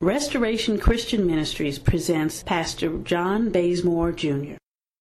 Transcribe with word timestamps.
Restoration 0.00 0.78
Christian 0.78 1.26
Ministries 1.26 1.76
presents 1.76 2.44
Pastor 2.44 2.98
John 2.98 3.50
Bazemore 3.50 4.12
Jr. 4.12 4.54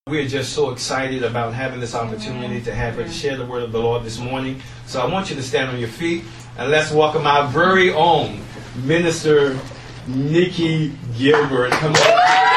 We 0.07 0.25
are 0.25 0.27
just 0.27 0.53
so 0.53 0.71
excited 0.71 1.21
about 1.21 1.53
having 1.53 1.79
this 1.79 1.93
opportunity 1.93 2.59
to 2.61 2.73
have 2.73 2.95
her 2.95 3.03
to 3.03 3.11
share 3.11 3.37
the 3.37 3.45
word 3.45 3.61
of 3.61 3.71
the 3.71 3.79
Lord 3.79 4.03
this 4.03 4.17
morning. 4.17 4.59
So 4.87 4.99
I 4.99 5.05
want 5.05 5.29
you 5.29 5.35
to 5.35 5.43
stand 5.43 5.69
on 5.69 5.77
your 5.77 5.87
feet 5.87 6.23
and 6.57 6.71
let's 6.71 6.91
welcome 6.91 7.27
our 7.27 7.47
very 7.47 7.93
own 7.93 8.41
Minister 8.85 9.59
Nikki 10.07 10.93
Gilbert. 11.15 11.73
Come 11.73 11.93
on. 11.93 12.56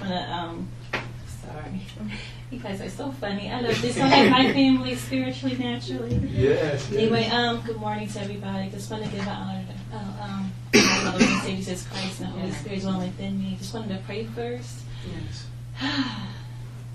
guys 2.62 2.80
are 2.80 2.88
so 2.88 3.10
funny. 3.12 3.50
I 3.50 3.60
love 3.60 3.80
this. 3.82 3.98
I 4.00 4.08
like 4.08 4.30
my 4.30 4.52
family 4.52 4.94
spiritually, 4.94 5.56
naturally. 5.56 6.16
Yes, 6.32 6.88
yes. 6.90 6.92
Anyway, 6.92 7.26
um, 7.26 7.60
good 7.62 7.76
morning 7.76 8.08
to 8.08 8.20
everybody. 8.20 8.70
Just 8.70 8.90
want 8.90 9.04
to 9.04 9.10
give 9.10 9.20
an 9.20 9.28
honor 9.28 9.64
to 9.66 9.96
uh, 9.96 10.24
um, 10.24 10.52
my 10.74 11.10
Lord 11.10 11.22
and 11.22 11.42
Savior 11.42 11.56
Jesus 11.56 11.86
Christ 11.86 12.20
and 12.20 12.28
the 12.28 12.38
Holy 12.38 12.52
Spirit 12.52 12.80
dwelling 12.80 13.08
within 13.08 13.38
me. 13.38 13.56
Just 13.58 13.74
wanted 13.74 13.96
to 13.96 14.02
pray 14.04 14.24
first. 14.24 14.80
Yes. 15.06 15.46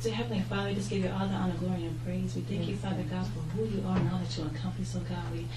To 0.05 0.11
Heavenly 0.11 0.43
Father, 0.43 0.69
we 0.69 0.75
just 0.75 0.91
give 0.91 1.03
you 1.03 1.09
all 1.09 1.25
the 1.25 1.33
honor, 1.33 1.55
glory, 1.57 1.81
and 1.81 2.05
praise. 2.05 2.35
We 2.35 2.41
thank 2.43 2.67
you, 2.67 2.75
Father 2.75 3.01
God, 3.09 3.25
for 3.25 3.39
who 3.57 3.65
you 3.65 3.81
are 3.87 3.97
and 3.97 4.07
all 4.11 4.19
that 4.19 4.37
you 4.37 4.45
accomplish, 4.45 4.89
so 4.89 4.99
God. 4.99 5.33
We 5.33 5.47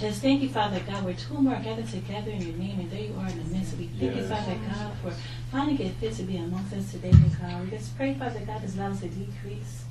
just 0.00 0.22
thank 0.22 0.40
you, 0.40 0.48
Father 0.48 0.80
God, 0.86 1.04
where 1.04 1.12
two 1.12 1.34
more 1.34 1.56
are 1.56 1.60
gathered 1.60 1.90
together 1.90 2.30
in 2.30 2.40
your 2.40 2.56
name, 2.56 2.80
and 2.80 2.90
there 2.90 3.02
you 3.02 3.14
are 3.20 3.28
in 3.28 3.36
the 3.36 3.44
midst. 3.52 3.76
We 3.76 3.88
thank 4.00 4.16
you, 4.16 4.22
Father 4.22 4.56
God, 4.66 4.92
for 5.02 5.12
finding 5.52 5.86
it 5.86 5.92
fit 5.96 6.14
to 6.14 6.22
be 6.22 6.38
amongst 6.38 6.72
us 6.72 6.90
today, 6.90 7.12
oh 7.12 7.36
God. 7.38 7.64
We 7.64 7.70
just 7.76 7.94
pray, 7.98 8.14
Father 8.14 8.40
God, 8.46 8.64
as 8.64 8.78
allow 8.78 8.92
us 8.92 9.00
to 9.00 9.08
decrease. 9.08 9.84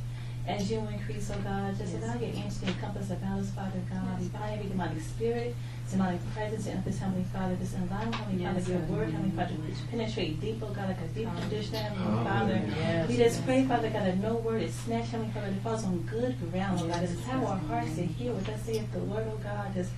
As 0.48 0.72
you 0.72 0.80
increase, 0.80 1.30
oh 1.30 1.40
God, 1.44 1.78
just 1.78 1.94
allow 1.94 2.16
your 2.16 2.34
angels 2.34 2.58
to 2.62 2.68
encompass 2.70 3.12
about 3.12 3.38
us, 3.38 3.52
Father 3.52 3.82
God. 3.88 4.20
We 4.20 4.30
bind 4.30 4.54
every 4.58 4.70
demonic 4.70 5.00
spirit, 5.00 5.56
demonic 5.92 6.20
presence, 6.34 6.68
and 6.68 6.84
this 6.84 7.00
Heavenly 7.00 7.26
Father, 7.34 7.56
this 7.56 7.74
allow, 7.74 8.12
Heavenly 8.12 8.46
Father, 8.46 8.72
your 8.72 8.80
word, 8.82 9.10
Heavenly 9.12 9.36
Father, 9.36 9.54
to 9.56 9.88
penetrate 9.90 10.42
deep, 10.42 10.62
oh 10.62 10.68
God, 10.68 10.90
like 10.90 11.02
a 11.02 11.08
deep 11.08 11.30
condition, 11.40 11.76
Heavenly 11.76 12.24
Father. 12.24 13.06
We 13.08 13.18
just 13.18 13.46
pray, 13.46 13.66
Father 13.66 13.90
God, 13.90 14.06
that 14.06 14.18
no 14.18 14.36
word 14.36 14.62
is 14.62 14.74
snatched, 14.74 15.10
Heavenly 15.10 15.32
Father, 15.34 15.52
that 15.52 15.62
falls 15.62 15.86
on 15.86 16.00
good 16.00 16.36
ground, 16.52 16.80
oh 16.84 16.88
God. 16.88 17.02
This 17.02 17.12
is 17.12 17.24
how 17.26 17.46
our 17.46 17.58
hearts 17.58 17.96
to 17.96 18.06
hear 18.06 18.34
what 18.34 18.46
thus 18.46 18.62
saith 18.64 18.92
the 18.92 19.00
word, 19.00 19.28
oh 19.32 19.38
God. 19.38 19.74
Just 19.74 19.92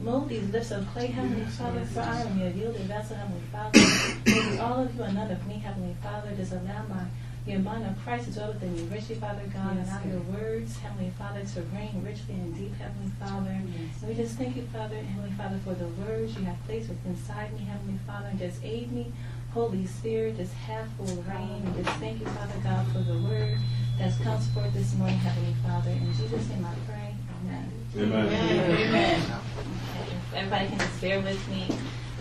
mold 0.00 0.28
these 0.28 0.48
lips 0.50 0.70
of 0.70 0.86
clay, 0.88 1.08
Heavenly 1.08 1.44
Father, 1.44 1.84
for 1.84 2.00
I 2.00 2.20
am 2.20 2.38
your 2.38 2.50
yielded 2.50 2.82
vessel, 2.82 3.16
Heavenly 3.16 3.42
Father. 3.52 3.80
Maybe 4.26 4.58
all 4.58 4.82
of 4.82 4.94
you 4.94 5.02
are 5.02 5.12
none 5.12 5.30
of 5.30 5.46
me, 5.46 5.58
Heavenly 5.58 5.96
Father. 6.02 6.30
Just 6.36 6.52
allow 6.52 6.84
my 6.88 7.04
your 7.46 7.60
mind 7.60 7.86
of 7.86 7.96
Christ 8.02 8.26
to 8.26 8.32
dwell 8.32 8.48
within 8.48 8.76
you 8.76 8.84
richly, 8.84 9.14
Father 9.14 9.42
God, 9.54 9.76
and 9.76 9.86
allow 9.86 10.02
your 10.04 10.20
words, 10.34 10.76
Heavenly 10.78 11.12
Father, 11.16 11.42
to 11.54 11.60
reign 11.74 12.02
richly 12.04 12.34
and 12.34 12.56
deep, 12.56 12.74
Heavenly 12.74 13.12
Father. 13.20 13.50
And 13.50 13.72
we 14.08 14.14
just 14.14 14.36
thank 14.36 14.56
you, 14.56 14.62
Father, 14.72 14.96
Heavenly 14.96 15.30
Father, 15.38 15.58
for 15.62 15.74
the 15.74 15.86
words 16.02 16.36
you 16.36 16.44
have 16.44 16.56
placed 16.66 16.88
within 16.88 17.12
inside 17.12 17.52
me, 17.54 17.60
Heavenly 17.60 17.98
Father, 18.04 18.26
and 18.28 18.38
just 18.38 18.62
aid 18.64 18.90
me, 18.90 19.12
Holy 19.52 19.86
Spirit, 19.86 20.36
just 20.36 20.52
have 20.54 20.88
full 20.98 21.22
reign. 21.22 21.62
And 21.64 21.84
just 21.84 21.96
thank 21.98 22.20
you, 22.20 22.26
Father 22.26 22.58
God, 22.64 22.86
for 22.88 22.98
the 22.98 23.18
word 23.18 23.58
that's 23.96 24.18
come 24.18 24.40
forth 24.40 24.74
this 24.74 24.92
morning, 24.94 25.18
Heavenly 25.18 25.54
Father. 25.64 25.90
In 25.90 26.12
Jesus' 26.14 26.48
name 26.48 26.66
I 26.66 26.74
pray. 26.90 27.14
Amen. 27.44 27.72
Amen. 27.96 29.20
Okay, 29.22 30.12
if 30.12 30.34
Everybody 30.34 30.68
can 30.68 30.78
just 30.78 31.00
bear 31.00 31.20
with 31.20 31.48
me. 31.48 31.68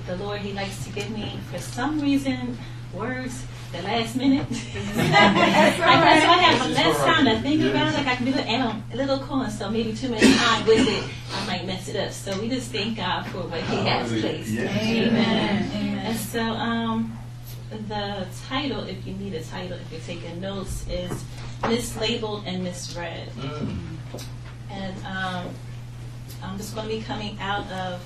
The 0.06 0.18
Lord, 0.18 0.41
He 0.41 0.53
likes 0.53 0.85
to 0.85 0.91
give 0.91 1.09
me, 1.09 1.40
for 1.52 1.58
some 1.58 2.00
reason, 2.00 2.58
words 2.94 3.44
the 3.75 3.84
last 3.84 4.16
minute. 4.16 4.47
That's 4.50 5.80
right. 5.80 5.97
I, 5.97 6.19
so 6.19 6.28
I 6.28 6.38
have 6.38 6.69
less 6.72 6.97
time 6.97 7.25
to 7.25 7.41
think 7.41 7.62
about 7.63 7.88
it. 7.88 7.94
Like 7.94 8.08
I 8.08 8.16
can 8.16 8.25
do 8.25 8.31
it, 8.31 8.46
and 8.46 8.63
I'm 8.63 8.84
a 8.91 8.96
little 8.96 9.19
cold, 9.19 9.52
so 9.52 9.69
maybe 9.69 9.94
too 9.94 10.09
much 10.09 10.22
time 10.22 10.66
with 10.66 10.88
it, 10.88 11.03
I 11.34 11.46
might 11.47 11.66
mess 11.66 11.88
it 11.88 11.96
up. 11.96 12.12
So 12.12 12.40
we 12.40 12.50
just 12.50 12.72
thank 12.72 12.97
God 12.97 13.25
for 13.28 13.40
what 13.40 13.62
He 13.62 13.75
has 13.78 14.09
placed. 14.09 14.52
Yes. 14.52 14.84
Amen. 14.84 15.97
And 16.06 16.18
so, 16.18 16.41
um, 16.41 17.18
the 17.88 18.28
title, 18.47 18.84
if 18.84 19.06
you 19.06 19.14
need 19.14 19.34
a 19.34 19.44
title, 19.44 19.78
if 19.78 19.91
you're 19.91 20.02
taking 20.02 20.40
notes, 20.40 20.85
is 20.90 21.12
mislabeled 21.62 22.44
and 22.46 22.64
misread. 22.64 23.30
Mm. 23.30 23.78
And 24.69 25.06
um, 25.06 25.53
I'm 26.44 26.58
just 26.58 26.75
going 26.75 26.88
to 26.88 26.96
be 26.96 27.02
coming 27.02 27.38
out 27.40 27.69
of 27.72 28.02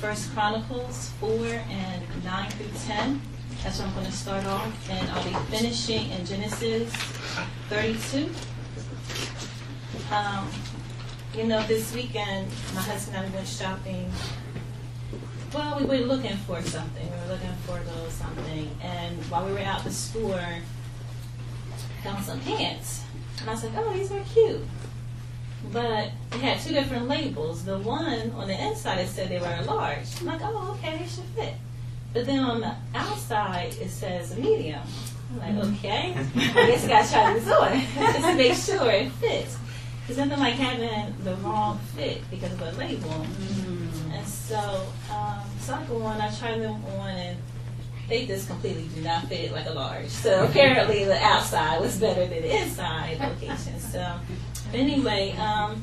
First 0.00 0.32
Chronicles 0.32 1.10
4 1.20 1.30
and 1.30 2.24
9 2.24 2.50
through 2.50 2.66
10. 2.86 3.20
That's 3.62 3.78
where 3.78 3.88
I'm 3.88 3.94
going 3.94 4.06
to 4.06 4.12
start 4.12 4.46
off. 4.46 4.90
And 4.90 5.10
I'll 5.10 5.24
be 5.24 5.34
finishing 5.54 6.10
in 6.10 6.24
Genesis 6.24 6.92
32. 7.68 8.30
Um, 10.12 10.48
you 11.36 11.44
know, 11.44 11.62
this 11.66 11.94
weekend, 11.94 12.48
my 12.74 12.80
husband 12.80 13.16
and 13.18 13.26
I 13.26 13.36
went 13.36 13.46
shopping. 13.46 14.10
Well, 15.52 15.78
we 15.78 15.84
were 15.84 16.06
looking 16.06 16.36
for 16.38 16.62
something. 16.62 17.04
We 17.04 17.16
were 17.16 17.34
looking 17.34 17.52
for 17.66 17.78
a 17.78 17.82
little 17.82 18.10
something. 18.10 18.70
And 18.82 19.16
while 19.30 19.44
we 19.46 19.52
were 19.52 19.58
out 19.60 19.84
the 19.84 19.90
store, 19.90 20.42
found 22.02 22.24
some 22.24 22.40
pants. 22.40 23.02
And 23.40 23.50
I 23.50 23.52
was 23.52 23.64
like, 23.64 23.72
oh, 23.76 23.92
these 23.92 24.10
are 24.10 24.20
cute. 24.32 24.62
But 25.72 26.12
it 26.32 26.40
had 26.40 26.60
two 26.60 26.72
different 26.72 27.08
labels. 27.08 27.64
The 27.64 27.78
one 27.78 28.30
on 28.30 28.48
the 28.48 28.66
inside 28.68 28.98
it 29.00 29.08
said 29.08 29.28
they 29.28 29.38
were 29.38 29.58
a 29.60 29.64
large. 29.64 30.06
I'm 30.20 30.26
like, 30.26 30.40
oh, 30.42 30.78
okay, 30.78 30.98
they 30.98 31.06
should 31.06 31.24
fit. 31.36 31.54
But 32.12 32.26
then 32.26 32.40
on 32.40 32.60
the 32.60 32.74
outside 32.94 33.74
it 33.80 33.90
says 33.90 34.36
medium. 34.36 34.80
I'm 35.32 35.56
like, 35.56 35.66
okay, 35.78 36.14
I 36.36 36.66
guess 36.66 36.84
I 36.84 36.88
gotta 36.88 37.10
try 37.12 37.32
this 37.34 37.48
on 37.48 37.72
just 38.12 38.26
to 38.26 38.34
make 38.34 38.54
sure 38.54 38.90
it 38.90 39.12
fits. 39.12 39.56
Because 40.00 40.16
nothing 40.16 40.42
like 40.42 40.54
having 40.54 41.14
the 41.22 41.36
wrong 41.36 41.78
fit 41.94 42.28
because 42.30 42.52
of 42.52 42.62
a 42.62 42.72
label. 42.72 43.26
And 44.12 44.26
so, 44.26 44.88
um, 45.12 45.40
so 45.60 45.74
I 45.74 45.84
go 45.84 46.02
on, 46.02 46.20
I 46.20 46.34
try 46.34 46.58
them 46.58 46.84
on, 46.84 47.10
and 47.10 47.38
they 48.08 48.26
just 48.26 48.48
completely 48.48 48.88
do 48.92 49.02
not 49.02 49.28
fit 49.28 49.52
like 49.52 49.66
a 49.66 49.72
large. 49.72 50.08
So 50.08 50.44
apparently 50.44 51.04
the 51.04 51.16
outside 51.16 51.80
was 51.80 51.96
better 51.98 52.26
than 52.26 52.42
the 52.42 52.62
inside 52.62 53.20
location. 53.20 53.78
So 53.78 54.18
anyway, 54.74 55.30
um, 55.36 55.80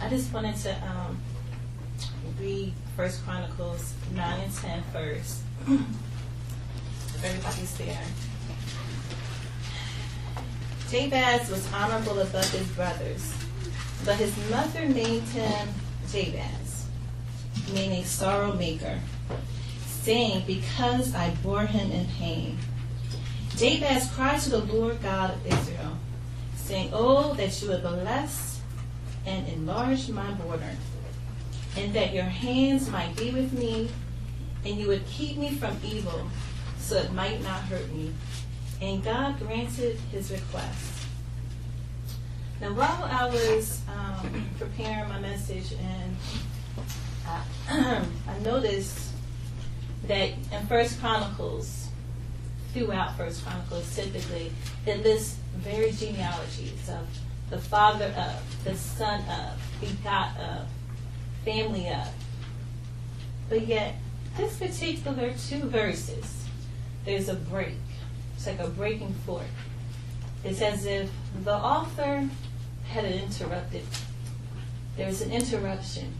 I 0.00 0.08
just 0.08 0.32
wanted 0.32 0.54
to 0.58 0.74
um, 0.86 1.20
read 2.38 2.72
First 2.96 3.24
Chronicles 3.24 3.94
9 4.12 4.40
and 4.40 4.54
10 4.54 4.82
first. 4.92 5.40
If 5.66 7.24
everybody's 7.24 7.76
there. 7.76 8.02
Jabez 10.90 11.48
was 11.50 11.72
honorable 11.72 12.18
above 12.18 12.50
his 12.50 12.66
brothers, 12.68 13.32
but 14.04 14.16
his 14.16 14.34
mother 14.50 14.86
named 14.86 15.28
him 15.28 15.68
Jabez, 16.10 16.86
meaning 17.72 18.04
sorrow 18.04 18.52
maker, 18.54 18.98
saying, 19.86 20.42
Because 20.46 21.14
I 21.14 21.30
bore 21.42 21.66
him 21.66 21.92
in 21.92 22.06
pain. 22.18 22.58
Jabez 23.56 24.10
cried 24.14 24.40
to 24.40 24.50
the 24.50 24.64
Lord 24.64 25.00
God 25.00 25.34
of 25.34 25.46
Israel, 25.46 25.96
saying, 26.56 26.90
Oh, 26.92 27.34
that 27.34 27.62
you 27.62 27.68
would 27.68 27.82
bless 27.82 28.60
and 29.26 29.46
enlarge 29.48 30.08
my 30.08 30.32
border, 30.32 30.76
and 31.76 31.92
that 31.94 32.12
your 32.12 32.24
hands 32.24 32.88
might 32.90 33.16
be 33.16 33.30
with 33.30 33.52
me, 33.52 33.88
and 34.64 34.76
you 34.76 34.88
would 34.88 35.06
keep 35.06 35.36
me 35.36 35.50
from 35.54 35.76
evil, 35.84 36.28
so 36.78 36.96
it 36.96 37.12
might 37.12 37.42
not 37.42 37.60
hurt 37.62 37.90
me. 37.92 38.12
And 38.80 39.02
God 39.04 39.38
granted 39.38 39.96
his 40.10 40.30
request. 40.30 41.06
Now, 42.60 42.72
while 42.74 43.04
I 43.04 43.26
was 43.26 43.80
um, 43.88 44.48
preparing 44.58 45.08
my 45.08 45.18
message, 45.18 45.72
and 45.72 46.16
I, 47.26 48.04
I 48.28 48.38
noticed 48.40 49.12
that 50.06 50.30
in 50.52 50.66
First 50.66 51.00
Chronicles, 51.00 51.88
throughout 52.72 53.16
First 53.16 53.44
Chronicles, 53.44 53.94
typically 53.94 54.52
it 54.86 55.02
lists 55.02 55.38
very 55.56 55.92
genealogies 55.92 56.88
of 56.88 57.06
the 57.50 57.58
father 57.58 58.12
of, 58.16 58.64
the 58.64 58.74
son 58.76 59.20
of, 59.28 59.80
begot 59.80 60.36
of. 60.38 60.66
Family 61.44 61.88
up. 61.88 62.08
But 63.48 63.66
yet, 63.66 63.96
this 64.36 64.56
particular 64.58 65.32
two 65.32 65.68
verses, 65.68 66.44
there's 67.04 67.28
a 67.28 67.34
break. 67.34 67.74
It's 68.36 68.46
like 68.46 68.60
a 68.60 68.68
breaking 68.68 69.14
fork. 69.26 69.42
It's 70.44 70.62
as 70.62 70.86
if 70.86 71.10
the 71.44 71.54
author 71.54 72.28
had 72.88 73.04
it 73.04 73.22
interrupted. 73.22 73.84
There's 74.96 75.20
an 75.20 75.32
interruption. 75.32 76.14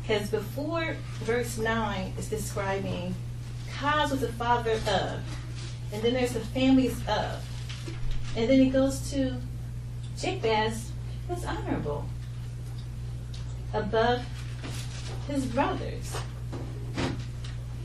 Because 0.00 0.30
before 0.30 0.96
verse 1.20 1.58
9 1.58 2.14
is 2.18 2.28
describing 2.28 3.14
Kaz 3.70 4.10
was 4.10 4.20
the 4.22 4.32
father 4.32 4.72
of, 4.72 5.20
and 5.92 6.02
then 6.02 6.14
there's 6.14 6.32
the 6.32 6.40
families 6.40 6.98
of. 7.06 7.44
And 8.36 8.48
then 8.48 8.60
it 8.60 8.70
goes 8.70 9.10
to 9.10 9.36
Jabez 10.18 10.92
was 11.28 11.44
honorable 11.44 12.06
above 13.72 14.22
his 15.28 15.44
brothers. 15.46 16.16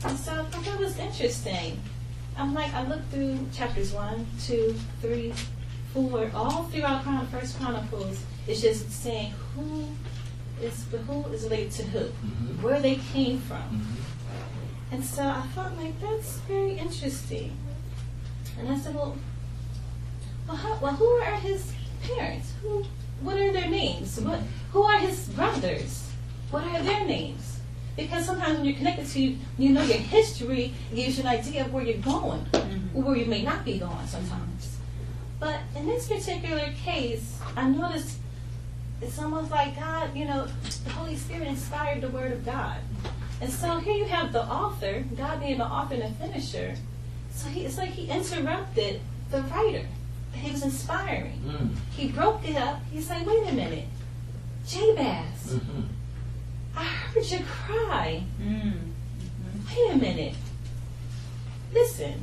And 0.04 0.18
so 0.18 0.32
I 0.32 0.44
thought 0.44 0.64
that 0.64 0.78
was 0.78 0.98
interesting. 0.98 1.80
I'm 2.36 2.52
like, 2.52 2.72
I 2.74 2.86
looked 2.86 3.10
through 3.10 3.38
chapters 3.54 3.92
one, 3.92 4.26
two, 4.44 4.74
three, 5.00 5.32
four, 5.92 6.30
all 6.34 6.64
throughout 6.64 7.02
Chron- 7.04 7.26
First 7.28 7.58
Chronicles. 7.60 8.22
It's 8.46 8.60
just 8.60 8.90
saying 8.90 9.32
who 9.54 9.86
is 10.60 10.84
who 11.06 11.22
is 11.32 11.44
related 11.44 11.70
to 11.72 11.82
who, 11.84 11.98
Mhm. 12.26 12.62
where 12.62 12.80
they 12.80 12.96
came 12.96 13.40
from. 13.40 13.62
Mhm. 13.62 14.92
And 14.92 15.04
so 15.04 15.22
I 15.26 15.42
thought, 15.54 15.76
like, 15.76 15.98
that's 16.00 16.38
very 16.48 16.78
interesting. 16.78 17.56
And 18.58 18.68
I 18.68 18.78
said, 18.78 18.94
well, 18.94 19.16
well, 20.46 20.56
how, 20.56 20.78
well 20.80 20.92
who 20.94 21.06
are 21.06 21.34
his 21.36 21.72
parents? 22.02 22.52
Who, 22.62 22.84
what 23.20 23.36
are 23.36 23.52
their 23.52 23.68
names? 23.68 24.20
What, 24.20 24.40
who 24.72 24.82
are 24.82 24.98
his 24.98 25.28
brothers? 25.28 26.10
What 26.50 26.64
are 26.64 26.82
their 26.82 27.04
names? 27.04 27.60
Because 27.96 28.26
sometimes 28.26 28.58
when 28.58 28.66
you're 28.66 28.76
connected 28.76 29.06
to, 29.08 29.20
you 29.20 29.38
you 29.56 29.70
know 29.70 29.82
your 29.82 29.98
history, 29.98 30.74
it 30.90 30.96
gives 30.96 31.16
you 31.16 31.22
an 31.24 31.28
idea 31.28 31.64
of 31.64 31.72
where 31.72 31.84
you're 31.84 31.98
going, 31.98 32.44
or 32.94 33.02
where 33.02 33.16
you 33.16 33.26
may 33.26 33.42
not 33.42 33.64
be 33.64 33.78
going 33.78 34.06
sometimes. 34.06 34.76
But 35.38 35.60
in 35.76 35.86
this 35.86 36.08
particular 36.08 36.72
case, 36.84 37.38
I 37.56 37.68
noticed 37.68 38.18
it's 39.00 39.18
almost 39.18 39.50
like 39.50 39.78
God, 39.78 40.16
you 40.16 40.24
know, 40.24 40.46
the 40.84 40.90
Holy 40.90 41.16
Spirit 41.16 41.48
inspired 41.48 42.00
the 42.00 42.08
Word 42.08 42.32
of 42.32 42.44
God. 42.44 42.78
And 43.40 43.52
so 43.52 43.78
here 43.78 43.94
you 43.94 44.06
have 44.06 44.32
the 44.32 44.42
author, 44.42 45.04
God 45.16 45.40
being 45.40 45.58
the 45.58 45.66
author 45.66 45.94
and 45.94 46.02
the 46.04 46.18
finisher. 46.18 46.76
So 47.32 47.48
he, 47.48 47.64
it's 47.64 47.76
like 47.76 47.90
he 47.90 48.08
interrupted 48.08 49.00
the 49.30 49.42
writer 49.42 49.86
he 50.34 50.50
was 50.50 50.62
inspiring. 50.62 51.40
Mm. 51.46 51.74
He 51.96 52.08
broke 52.08 52.46
it 52.48 52.56
up. 52.56 52.80
He's 52.92 53.08
like, 53.10 53.26
wait 53.26 53.48
a 53.48 53.52
minute, 53.52 53.86
Jabez, 54.66 55.54
Mhm. 55.54 55.84
I 56.76 56.84
heard 56.84 57.24
you 57.24 57.38
cry. 57.44 58.22
Mm. 58.40 58.72
Wait 59.68 59.90
a 59.92 59.96
minute. 59.96 60.34
Listen, 61.72 62.14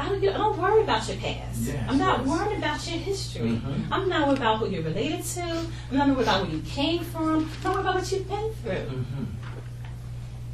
I 0.00 0.08
don't, 0.08 0.22
I 0.28 0.32
don't 0.38 0.58
worry 0.58 0.82
about 0.82 1.06
your 1.08 1.16
past. 1.18 1.60
Yes, 1.62 1.84
I'm 1.88 1.98
not 1.98 2.20
yes. 2.20 2.28
worried 2.28 2.58
about 2.58 2.88
your 2.90 2.98
history. 3.00 3.50
Mhm. 3.50 3.86
I'm 3.90 4.08
not 4.08 4.26
worried 4.28 4.38
about 4.38 4.58
who 4.58 4.68
you're 4.70 4.82
related 4.82 5.24
to. 5.24 5.42
I'm 5.42 5.96
not 5.98 6.08
worried 6.08 6.22
about 6.22 6.42
where 6.46 6.50
you 6.54 6.62
came 6.62 7.02
from. 7.04 7.28
I'm 7.28 7.48
not 7.64 7.74
worried 7.74 7.80
about 7.80 7.94
what 7.96 8.12
you've 8.12 8.28
been 8.28 8.52
through. 8.62 9.04
Mhm. 9.04 9.26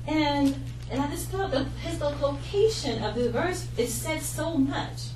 And 0.07 0.55
and 0.91 1.01
I 1.03 1.11
just 1.11 1.29
thought 1.29 1.51
the 1.51 1.65
his 1.83 1.99
the 1.99 2.11
location 2.11 3.03
of 3.03 3.15
the 3.15 3.31
verse 3.31 3.67
it 3.77 3.89
said 3.89 4.23
so 4.23 4.57
much. 4.57 5.09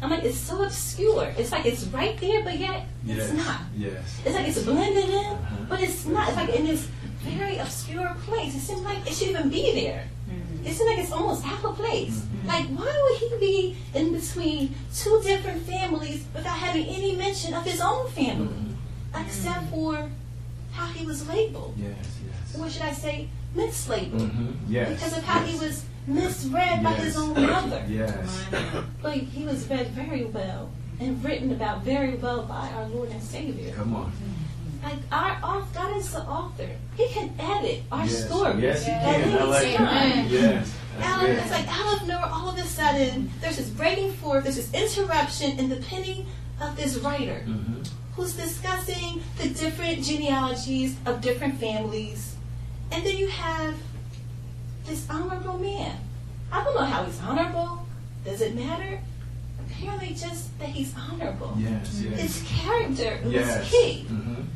I'm 0.00 0.10
like, 0.10 0.22
it's 0.24 0.38
so 0.38 0.62
obscure. 0.62 1.32
It's 1.36 1.50
like 1.50 1.66
it's 1.66 1.84
right 1.86 2.16
there, 2.20 2.42
but 2.44 2.56
yet 2.58 2.86
Yes. 3.04 3.18
it's 3.18 3.32
not. 3.32 3.60
Yes. 3.76 4.20
It's 4.24 4.34
like 4.34 4.46
it's 4.48 4.62
blended 4.62 5.08
in, 5.10 5.26
Uh-huh. 5.26 5.56
but 5.68 5.80
it's 5.80 6.06
not. 6.06 6.28
It's 6.28 6.36
like 6.36 6.50
in 6.50 6.66
this 6.66 6.86
very 7.24 7.58
obscure 7.58 8.14
place. 8.26 8.54
It 8.54 8.60
seems 8.60 8.82
like 8.82 8.98
it 9.06 9.12
should 9.14 9.28
even 9.28 9.48
be 9.48 9.72
there. 9.80 10.08
It 10.64 10.74
seems 10.74 10.88
like 10.90 10.98
it's 10.98 11.12
almost 11.12 11.44
out 11.46 11.64
of 11.64 11.76
place. 11.76 12.22
Like, 12.46 12.66
why 12.68 12.92
would 13.02 13.18
he 13.18 13.28
be 13.40 13.76
in 13.94 14.12
between 14.12 14.74
two 14.94 15.20
different 15.24 15.62
families 15.66 16.24
without 16.34 16.56
having 16.58 16.86
any 16.86 17.16
mention 17.16 17.54
of 17.54 17.64
his 17.64 17.80
own 17.80 18.08
family, 18.10 18.54
except 19.14 19.70
for 19.70 20.08
how 20.72 20.86
he 20.86 21.04
was 21.06 21.26
labeled? 21.28 21.74
Yes. 21.76 21.94
Yes. 22.24 22.60
Or 22.60 22.68
should 22.70 22.82
I 22.82 22.92
say, 22.92 23.28
mislabeled? 23.56 24.30
Mhm. 24.30 24.54
Yes. 24.68 24.90
Because 24.90 25.16
of 25.18 25.24
how 25.24 25.40
he 25.42 25.58
was 25.58 25.82
misread 26.06 26.82
by 26.82 26.92
his 26.92 27.16
own 27.16 27.34
mother. 27.34 27.84
Yes. 27.88 28.44
But 29.02 29.14
he 29.14 29.44
was 29.44 29.68
read 29.68 29.88
very 29.88 30.24
well 30.24 30.70
and 31.00 31.22
written 31.24 31.52
about 31.52 31.82
very 31.82 32.14
well 32.14 32.42
by 32.42 32.68
our 32.70 32.88
Lord 32.88 33.10
and 33.10 33.22
Savior. 33.22 33.72
Come 33.74 33.94
on. 33.94 34.12
Like 34.82 34.98
our 35.10 35.38
author, 35.42 35.68
God 35.74 35.96
is 35.96 36.12
the 36.12 36.20
author. 36.22 36.68
He 36.96 37.08
can 37.08 37.34
edit 37.38 37.82
our 37.90 38.04
yes. 38.04 38.26
stories. 38.26 38.62
Yes, 38.62 38.88
at 38.88 39.22
can. 39.22 39.38
I 39.38 39.44
like 39.44 39.78
that. 39.78 40.30
Yes. 40.30 40.74
Out 41.00 41.22
it's 41.28 41.50
like 41.50 41.68
out 41.68 42.00
of 42.00 42.08
nowhere, 42.08 42.26
all 42.32 42.48
of 42.48 42.58
a 42.58 42.64
sudden, 42.64 43.30
there's 43.40 43.56
this 43.56 43.68
breaking 43.70 44.12
forth, 44.14 44.44
there's 44.44 44.56
this 44.56 44.72
interruption 44.74 45.58
in 45.58 45.68
the 45.68 45.76
penning 45.76 46.26
of 46.60 46.76
this 46.76 46.96
writer 46.96 47.44
Mhm. 47.46 47.88
who's 48.16 48.34
discussing 48.34 49.22
the 49.36 49.48
different 49.48 50.02
genealogies 50.02 50.96
of 51.06 51.20
different 51.20 51.60
families. 51.60 52.34
And 52.90 53.04
then 53.04 53.16
you 53.16 53.28
have 53.28 53.74
this 54.88 55.08
honorable 55.10 55.58
man. 55.58 55.96
I 56.50 56.64
don't 56.64 56.74
know 56.74 56.84
how 56.84 57.04
he's 57.04 57.20
honorable. 57.20 57.86
Does 58.24 58.40
it 58.40 58.54
matter? 58.54 59.00
Apparently, 59.66 60.08
just 60.08 60.58
that 60.58 60.70
he's 60.70 60.94
honorable. 60.96 61.54
Yes. 61.58 62.02
Yes. 62.02 62.20
His 62.20 62.42
character 62.48 63.18
was 63.22 63.32
yes. 63.32 63.70
key. 63.70 64.06
Mhm. 64.08 64.46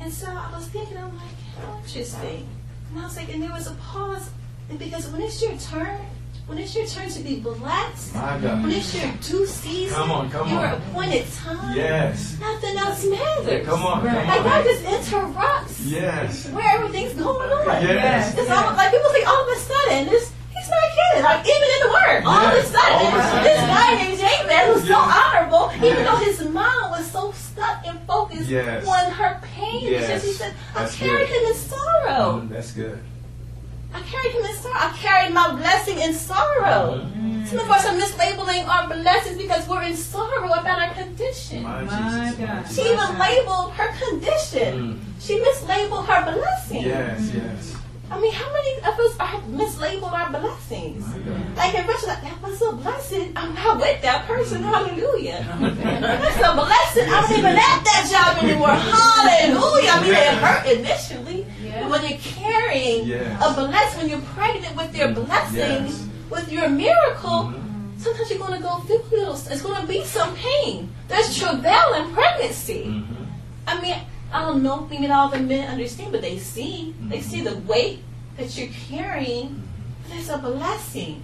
And 0.00 0.12
so 0.12 0.26
I 0.28 0.50
was 0.56 0.66
thinking, 0.68 0.96
I'm 0.96 1.14
like, 1.16 1.36
how 1.60 1.76
interesting. 1.78 2.48
And 2.90 3.00
I 3.00 3.04
was 3.04 3.16
like, 3.16 3.32
and 3.32 3.42
there 3.42 3.52
was 3.52 3.66
a 3.66 3.74
pause 3.74 4.30
because 4.78 5.08
when 5.08 5.22
it's 5.22 5.42
your 5.42 5.56
turn, 5.58 6.00
when 6.48 6.56
it's 6.58 6.74
your 6.74 6.86
turn 6.86 7.10
to 7.10 7.20
be 7.20 7.40
blessed, 7.40 8.14
when 8.14 8.70
it's 8.70 8.94
your 8.94 9.12
due 9.20 9.46
season, 9.46 9.94
Come 9.94 10.10
on, 10.10 10.30
come 10.30 10.48
your 10.48 10.66
on. 10.66 10.74
appointed 10.80 11.26
time, 11.34 11.76
Yes. 11.76 12.36
nothing 12.40 12.76
else 12.78 13.04
matters. 13.04 13.66
Come 13.66 13.84
on. 13.84 14.00
Come 14.06 14.14
Like 14.26 14.42
God 14.44 14.64
just 14.64 14.82
interrupts 15.12 15.80
Yes. 15.80 16.48
where 16.48 16.66
everything's 16.76 17.12
going 17.14 17.52
on. 17.52 17.82
Yes. 17.82 18.34
It's 18.36 18.50
almost 18.50 18.76
like 18.78 18.90
people 18.90 19.10
think 19.12 19.28
all 19.28 19.42
of 19.44 19.48
a 19.56 19.60
sudden 19.60 20.06
this 20.08 20.32
he's 20.56 20.70
not 20.70 20.88
kidding. 20.96 21.22
Like 21.24 21.44
even 21.44 21.68
in 21.68 21.80
the 21.86 21.92
word, 21.92 22.22
all 22.24 22.46
of 22.46 22.54
a 22.54 22.62
sudden, 22.66 23.06
of 23.08 23.14
a 23.14 23.22
sudden. 23.22 23.44
this 23.44 23.60
guy 23.60 23.94
named 23.96 24.18
Jabez 24.18 24.74
who's 24.74 24.82
so 24.88 24.98
Yes. 24.98 25.16
honorable, 25.36 25.70
even 25.84 26.04
though 26.04 26.16
his 26.16 26.40
mind 26.48 26.90
was 26.90 27.10
so 27.10 27.30
stuck 27.32 27.86
and 27.86 28.00
focused 28.06 28.48
Yes. 28.48 28.86
on 28.86 29.12
her 29.12 29.38
pain, 29.54 29.84
because 29.86 30.24
he 30.24 30.32
said, 30.32 30.54
I 30.74 30.86
carried 30.88 31.28
him 31.28 31.44
in 31.44 31.54
sorrow. 31.54 32.40
Mhm. 32.40 32.48
That's 32.48 32.72
good. 32.72 32.98
I 33.94 34.00
carried 34.02 34.32
him 34.32 34.44
in 34.44 34.56
sorrow. 34.56 34.74
I 34.76 34.96
carried 34.96 35.34
my 35.34 35.54
blessing 35.54 35.98
in 35.98 36.12
sorrow. 36.14 37.06
Mhm. 37.06 37.48
Some 37.48 37.58
of 37.60 37.70
us 37.70 37.86
are 37.86 37.94
mislabeling 37.94 38.68
our 38.68 38.86
blessings 38.88 39.38
because 39.38 39.66
we're 39.66 39.82
in 39.82 39.96
sorrow 39.96 40.52
about 40.52 40.78
our 40.78 40.92
condition. 40.94 41.62
My, 41.62 41.82
My 41.82 42.30
Jesus. 42.30 42.38
God. 42.46 42.64
She 42.70 42.82
even 42.92 43.18
labeled 43.18 43.72
her 43.72 43.88
condition. 44.06 45.00
Mm. 45.00 45.22
She 45.24 45.38
mislabeled 45.40 46.04
her 46.06 46.32
blessing. 46.32 46.82
Yes. 46.82 47.30
Yes. 47.34 47.72
I 48.10 48.18
mean, 48.20 48.32
how 48.32 48.50
many 48.52 48.76
of 48.88 48.98
us 48.98 49.14
are 49.20 49.40
mislabeled 49.50 50.12
our 50.12 50.30
blessings? 50.30 51.04
Like 51.56 51.74
in 51.74 51.86
Russia, 51.86 52.06
like, 52.06 52.22
that 52.22 52.42
was 52.42 52.60
a 52.62 52.72
blessing. 52.72 53.32
I'm 53.36 53.54
not 53.54 53.78
with 53.78 54.00
that 54.02 54.26
person. 54.26 54.62
Hallelujah. 54.62 55.44
That's 56.00 56.36
a 56.36 56.54
blessing. 56.54 57.04
I'm 57.04 57.22
not 57.22 57.30
even 57.32 57.56
at 57.56 57.80
that 57.84 58.08
job 58.10 58.42
anymore. 58.44 58.68
Hallelujah. 58.68 59.90
I 59.92 60.00
mean, 60.02 60.12
it 60.12 60.34
hurt 60.40 60.66
initially. 60.66 61.37
When 61.88 62.02
you're 62.08 62.18
carrying 62.18 63.06
Yes. 63.06 63.42
a 63.44 63.54
blessing, 63.54 63.98
when 64.00 64.08
you're 64.10 64.20
pregnant 64.36 64.76
with 64.76 64.94
your 64.94 65.08
blessing, 65.12 65.56
Yes. 65.86 66.04
with 66.30 66.52
your 66.52 66.68
miracle, 66.68 67.52
Mhm. 67.54 67.98
sometimes 67.98 68.28
you're 68.30 68.38
going 68.38 68.54
to 68.54 68.58
go 68.62 68.76
through 68.86 69.02
little, 69.10 69.34
it's 69.34 69.62
going 69.62 69.80
to 69.80 69.86
be 69.86 70.04
some 70.04 70.34
pain. 70.34 70.90
There's 71.08 71.36
travail 71.38 71.94
in 71.94 72.12
pregnancy. 72.12 72.84
Mhm. 72.86 73.26
I 73.66 73.80
mean, 73.80 73.96
I 74.32 74.42
don't 74.42 74.62
know 74.62 74.84
if 74.84 74.90
maybe 74.90 75.10
all 75.10 75.28
the 75.28 75.38
men 75.38 75.68
understand, 75.68 76.12
but 76.12 76.20
they 76.20 76.38
see. 76.38 76.94
They 77.08 77.20
see 77.22 77.40
the 77.40 77.56
weight 77.66 78.02
that 78.36 78.56
you're 78.58 78.68
carrying. 78.90 79.62
There's 80.10 80.28
a 80.28 80.36
blessing. 80.38 81.22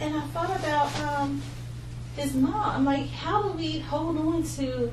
And 0.00 0.16
I 0.16 0.20
thought 0.32 0.50
about 0.56 0.90
um, 1.00 1.42
his 2.16 2.34
mom. 2.34 2.70
I'm 2.76 2.84
like, 2.84 3.08
how 3.10 3.42
do 3.42 3.50
we 3.50 3.78
hold 3.78 4.18
on 4.18 4.42
to 4.56 4.90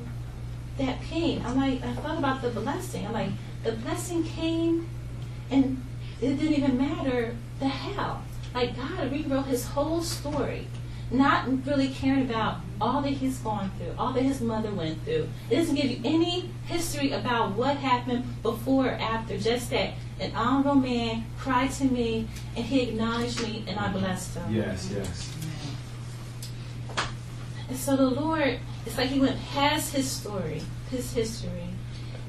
that 0.78 1.00
pain? 1.02 1.42
I'm 1.46 1.56
like, 1.56 1.82
I 1.84 1.92
thought 1.94 2.18
about 2.18 2.42
the 2.42 2.50
blessing. 2.50 3.04
I'm 3.06 3.12
like, 3.12 3.30
the 3.64 3.72
blessing 3.72 4.22
came, 4.24 4.88
and 5.50 5.82
it 6.20 6.36
didn't 6.38 6.54
even 6.54 6.76
matter 6.76 7.34
the 7.58 7.68
how. 7.68 8.22
Like 8.54 8.76
God 8.76 9.10
rewrote 9.10 9.46
his 9.46 9.66
whole 9.66 10.02
story, 10.02 10.68
not 11.10 11.66
really 11.66 11.88
caring 11.88 12.22
about 12.22 12.58
all 12.80 13.02
that 13.02 13.10
he's 13.10 13.38
gone 13.38 13.70
through, 13.78 13.94
all 13.98 14.12
that 14.12 14.22
his 14.22 14.40
mother 14.40 14.70
went 14.70 15.02
through. 15.04 15.28
It 15.50 15.56
doesn't 15.56 15.74
give 15.74 15.90
you 15.90 16.00
any 16.04 16.50
history 16.66 17.10
about 17.10 17.52
what 17.52 17.76
happened 17.78 18.42
before 18.42 18.86
or 18.86 18.92
after. 18.92 19.38
Just 19.38 19.70
that 19.70 19.94
an 20.20 20.32
honorable 20.34 20.76
man 20.76 21.24
cried 21.38 21.72
to 21.72 21.84
me, 21.84 22.28
and 22.56 22.64
he 22.64 22.82
acknowledged 22.82 23.42
me, 23.42 23.64
and 23.66 23.78
I 23.78 23.90
blessed 23.90 24.36
him. 24.36 24.54
Yes. 24.54 24.90
Yes. 24.94 25.30
And 27.68 27.78
so 27.78 27.96
the 27.96 28.08
Lord, 28.08 28.58
it's 28.84 28.98
like 28.98 29.08
He 29.08 29.20
went 29.20 29.40
past 29.52 29.94
His 29.94 30.10
story, 30.10 30.60
His 30.90 31.12
history, 31.12 31.68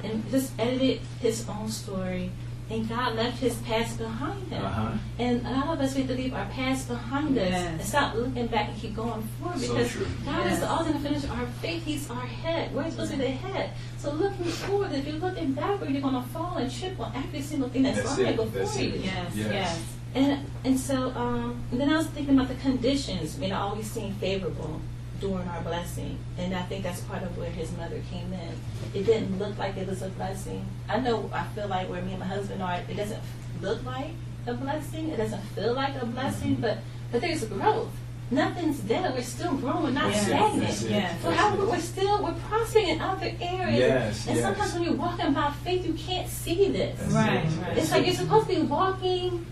and 0.05 0.29
just 0.31 0.51
edited 0.59 1.01
his 1.21 1.47
own 1.49 1.69
story. 1.69 2.31
And 2.67 2.89
God 2.89 3.15
left 3.15 3.37
his 3.39 3.53
past 3.57 3.99
behind 3.99 4.47
him. 4.47 4.65
Uh-huh. 4.65 4.97
And 5.19 5.45
a 5.45 5.51
lot 5.51 5.67
of 5.75 5.81
us, 5.81 5.93
we 5.93 6.01
have 6.01 6.09
to 6.09 6.15
leave 6.15 6.33
our 6.33 6.47
past 6.47 6.87
behind 6.87 7.37
us 7.37 7.51
and 7.53 7.79
stop 7.79 8.15
looking 8.15 8.47
back 8.47 8.69
and 8.69 8.77
keep 8.81 8.95
going 8.95 9.21
forward 9.39 9.61
because 9.61 9.91
true. 9.91 10.07
God 10.25 10.47
is 10.47 10.53
Yes. 10.53 10.59
the 10.61 10.71
author 10.71 10.89
and 10.89 10.99
finisher 11.03 11.29
our 11.31 11.45
faith. 11.61 11.85
He's 11.85 12.09
our 12.09 12.25
head. 12.25 12.73
We're 12.73 12.89
supposed 12.89 13.11
to 13.11 13.17
be 13.17 13.25
the 13.25 13.29
head. 13.31 13.69
So 13.99 14.11
looking 14.13 14.45
forward, 14.45 14.93
if 14.93 15.05
you're 15.05 15.17
looking 15.17 15.53
backward, 15.53 15.91
you're 15.91 16.01
going 16.01 16.15
to 16.15 16.27
fall 16.29 16.57
and 16.57 16.71
trip 16.73 16.99
on 16.99 17.13
every 17.15 17.41
single 17.41 17.69
thing 17.69 17.83
that's, 17.83 17.97
That's 18.01 18.17
lying 18.17 18.29
it. 18.33 18.35
before 18.37 18.61
That's 18.61 18.79
you. 18.79 18.89
Yes, 18.95 19.35
Yes. 19.35 19.47
yes. 19.51 19.81
And 20.15 20.45
and 20.63 20.79
so 20.79 21.11
um, 21.11 21.61
and 21.71 21.79
then 21.79 21.89
I 21.93 21.97
was 21.97 22.07
thinking 22.07 22.33
about 22.35 22.47
the 22.47 22.55
conditions. 22.55 23.35
I 23.35 23.39
mean, 23.41 23.51
I 23.51 23.59
always 23.59 23.91
seem 23.91 24.13
favorable 24.15 24.79
during 25.27 25.47
our 25.47 25.61
blessing, 25.61 26.17
and 26.37 26.53
I 26.55 26.61
think 26.63 26.83
that's 26.83 27.01
part 27.01 27.23
of 27.23 27.37
where 27.37 27.49
his 27.49 27.71
mother 27.77 28.01
came 28.11 28.31
in. 28.33 28.53
It 28.93 29.05
didn't 29.05 29.37
look 29.39 29.57
like 29.57 29.77
it 29.77 29.87
was 29.87 30.01
a 30.01 30.09
blessing. 30.09 30.65
I 30.89 30.99
know. 30.99 31.29
I 31.33 31.43
feel 31.55 31.67
like 31.67 31.89
where 31.89 32.01
me 32.01 32.11
and 32.11 32.19
my 32.19 32.25
husband 32.27 32.61
are, 32.61 32.79
it 32.89 32.95
doesn't 32.95 33.21
look 33.61 33.83
like 33.85 34.11
a 34.47 34.53
blessing. 34.53 35.09
It 35.09 35.17
doesn't 35.17 35.41
feel 35.55 35.73
like 35.73 35.99
a 36.01 36.05
blessing, 36.05 36.53
mm-hmm. 36.53 36.61
but 36.61 36.77
but 37.11 37.21
there's 37.21 37.43
growth. 37.45 37.91
Nothing's 38.31 38.79
dead. 38.79 39.13
We're 39.13 39.21
still 39.21 39.53
growing, 39.53 39.93
not 39.93 40.09
Yes. 40.11 40.25
stagnant. 40.25 40.61
That's 40.61 40.81
it. 40.83 40.91
Yes. 40.91 41.21
So 41.21 41.29
how 41.31 41.55
we're 41.55 41.79
still 41.79 42.23
we're 42.23 42.33
prospering 42.49 42.87
in 42.87 43.01
other 43.01 43.31
areas. 43.39 43.79
Yes, 43.79 44.27
and 44.27 44.35
yes. 44.37 44.45
sometimes 44.45 44.73
when 44.73 44.83
you're 44.83 44.93
walking 44.93 45.33
by 45.33 45.51
faith, 45.63 45.85
you 45.85 45.93
can't 45.93 46.27
see 46.27 46.69
this. 46.69 46.99
That's 46.99 47.13
Right, 47.13 47.45
it. 47.45 47.49
right. 47.61 47.77
It's 47.77 47.91
like 47.91 48.05
you're 48.05 48.15
supposed 48.15 48.49
to 48.49 48.55
be 48.55 48.61
walking. 48.63 49.45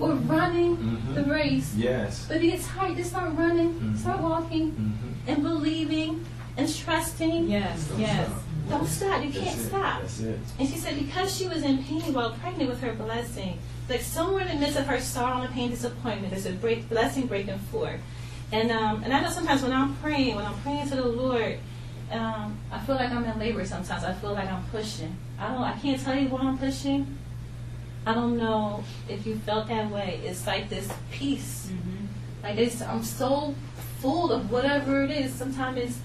Or 0.00 0.12
running 0.12 0.76
Mhm. 0.76 1.14
the 1.14 1.24
race. 1.24 1.74
Yes. 1.76 2.24
But 2.28 2.38
if 2.38 2.42
you 2.44 2.50
get 2.52 2.62
tired, 2.64 2.96
just 2.96 3.10
start 3.10 3.32
running, 3.34 3.74
Mhm. 3.74 3.98
start 3.98 4.20
walking, 4.20 4.72
Mhm. 4.72 5.30
and 5.32 5.42
believing 5.42 6.24
and 6.56 6.74
trusting. 6.76 7.48
Yes, 7.48 7.84
Don't 7.88 8.00
yes. 8.00 8.26
stop. 8.28 8.42
Don't 8.70 8.86
stop. 8.88 9.24
You 9.24 9.30
That's 9.32 9.44
can't 9.44 9.58
it. 9.60 9.66
stop. 9.68 10.00
That's 10.02 10.20
it. 10.20 10.38
And 10.58 10.68
she 10.68 10.76
said 10.76 10.98
because 10.98 11.36
she 11.36 11.48
was 11.48 11.62
in 11.62 11.78
pain 11.84 12.12
while 12.12 12.32
pregnant 12.32 12.68
with 12.70 12.80
her 12.82 12.92
blessing, 12.92 13.58
like 13.88 14.02
somewhere 14.02 14.42
in 14.46 14.48
the 14.48 14.60
midst 14.66 14.78
of 14.78 14.86
her 14.86 15.00
sorrow 15.00 15.42
and 15.42 15.52
pain, 15.54 15.70
disappointment, 15.70 16.30
there's 16.30 16.46
a 16.46 16.52
break, 16.52 16.88
blessing 16.88 17.26
breaking 17.26 17.58
forth. 17.72 18.00
And 18.52 18.70
um, 18.70 19.02
and 19.04 19.12
I 19.12 19.20
know 19.20 19.30
sometimes 19.30 19.62
when 19.62 19.72
I'm 19.72 19.94
praying, 19.96 20.34
when 20.36 20.44
I'm 20.46 20.58
praying 20.62 20.88
to 20.90 20.96
the 20.96 21.06
Lord, 21.06 21.58
um, 22.12 22.56
I 22.72 22.78
feel 22.80 22.96
like 22.96 23.10
I'm 23.10 23.24
in 23.24 23.38
labor. 23.38 23.64
Sometimes 23.64 24.02
I 24.04 24.12
feel 24.14 24.32
like 24.32 24.50
I'm 24.50 24.64
pushing. 24.72 25.14
I 25.38 25.48
don't. 25.48 25.62
I 25.62 25.72
can't 25.78 26.00
tell 26.02 26.14
you 26.18 26.28
why 26.28 26.40
I'm 26.40 26.58
pushing. 26.58 27.06
I 28.08 28.14
don't 28.14 28.38
know 28.38 28.82
if 29.06 29.26
you 29.26 29.36
felt 29.36 29.68
that 29.68 29.90
way. 29.90 30.22
It's 30.24 30.46
like 30.46 30.70
this 30.70 30.90
peace. 31.12 31.70
Mm-hmm. 31.70 32.06
Like 32.42 32.56
it's, 32.56 32.80
I'm 32.80 33.02
so 33.02 33.54
full 34.00 34.32
of 34.32 34.50
whatever 34.50 35.02
it 35.02 35.10
is. 35.10 35.34
Sometimes 35.34 35.76
it's 35.76 35.98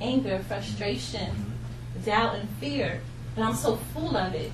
anger, 0.00 0.38
frustration, 0.48 1.28
mm-hmm. 1.28 2.04
doubt, 2.06 2.36
and 2.36 2.48
fear. 2.60 3.02
And 3.36 3.44
I'm 3.44 3.54
so 3.54 3.76
full 3.92 4.16
of 4.16 4.34
it. 4.34 4.52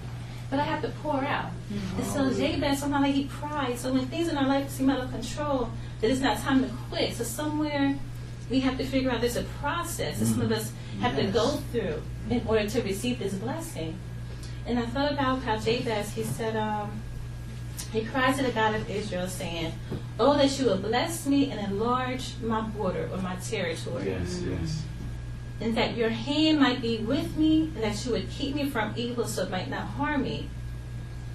But 0.50 0.58
I 0.58 0.64
have 0.64 0.82
to 0.82 0.88
pour 1.00 1.22
out. 1.22 1.52
Mm-hmm. 1.72 1.98
And 2.00 2.06
so 2.08 2.24
oh, 2.24 2.32
Jabez, 2.32 2.80
sometimes 2.80 3.04
like, 3.04 3.14
he 3.14 3.26
cried. 3.26 3.78
So 3.78 3.92
when 3.92 4.06
things 4.08 4.26
in 4.26 4.36
our 4.36 4.48
life 4.48 4.68
seem 4.68 4.90
out 4.90 5.04
of 5.04 5.12
control, 5.12 5.70
that 6.00 6.10
it's 6.10 6.20
not 6.20 6.38
time 6.38 6.64
to 6.64 6.70
quit. 6.90 7.14
So 7.14 7.22
somewhere 7.22 7.96
we 8.50 8.58
have 8.60 8.78
to 8.78 8.84
figure 8.84 9.12
out 9.12 9.20
there's 9.20 9.36
a 9.36 9.44
process 9.60 10.18
that 10.18 10.26
some 10.26 10.40
of 10.40 10.50
us 10.50 10.72
have 11.00 11.14
to 11.14 11.26
go 11.28 11.50
through 11.70 12.02
in 12.30 12.44
order 12.48 12.68
to 12.68 12.82
receive 12.82 13.20
this 13.20 13.34
blessing. 13.34 13.96
And 14.66 14.78
I 14.78 14.86
thought 14.86 15.12
about 15.12 15.42
how 15.42 15.56
Jabez, 15.58 16.12
he 16.12 16.24
said, 16.24 16.56
um, 16.56 16.90
he 17.92 18.04
cries 18.04 18.36
to 18.38 18.42
the 18.42 18.50
God 18.50 18.74
of 18.74 18.88
Israel, 18.90 19.28
saying, 19.28 19.72
Oh, 20.18 20.36
that 20.36 20.58
you 20.58 20.66
would 20.66 20.82
bless 20.82 21.26
me 21.26 21.50
and 21.50 21.60
enlarge 21.60 22.32
my 22.42 22.60
border 22.62 23.08
or 23.12 23.18
my 23.18 23.36
territory, 23.36 24.06
Yes. 24.06 24.42
Yes. 24.42 24.82
and 25.60 25.76
that 25.76 25.96
your 25.96 26.08
hand 26.08 26.58
might 26.58 26.82
be 26.82 26.98
with 26.98 27.36
me, 27.36 27.70
and 27.74 27.82
that 27.82 28.04
you 28.04 28.12
would 28.12 28.28
keep 28.30 28.54
me 28.54 28.68
from 28.68 28.92
evil 28.96 29.26
so 29.26 29.42
it 29.44 29.50
might 29.50 29.70
not 29.70 29.82
harm 29.82 30.22
me. 30.22 30.48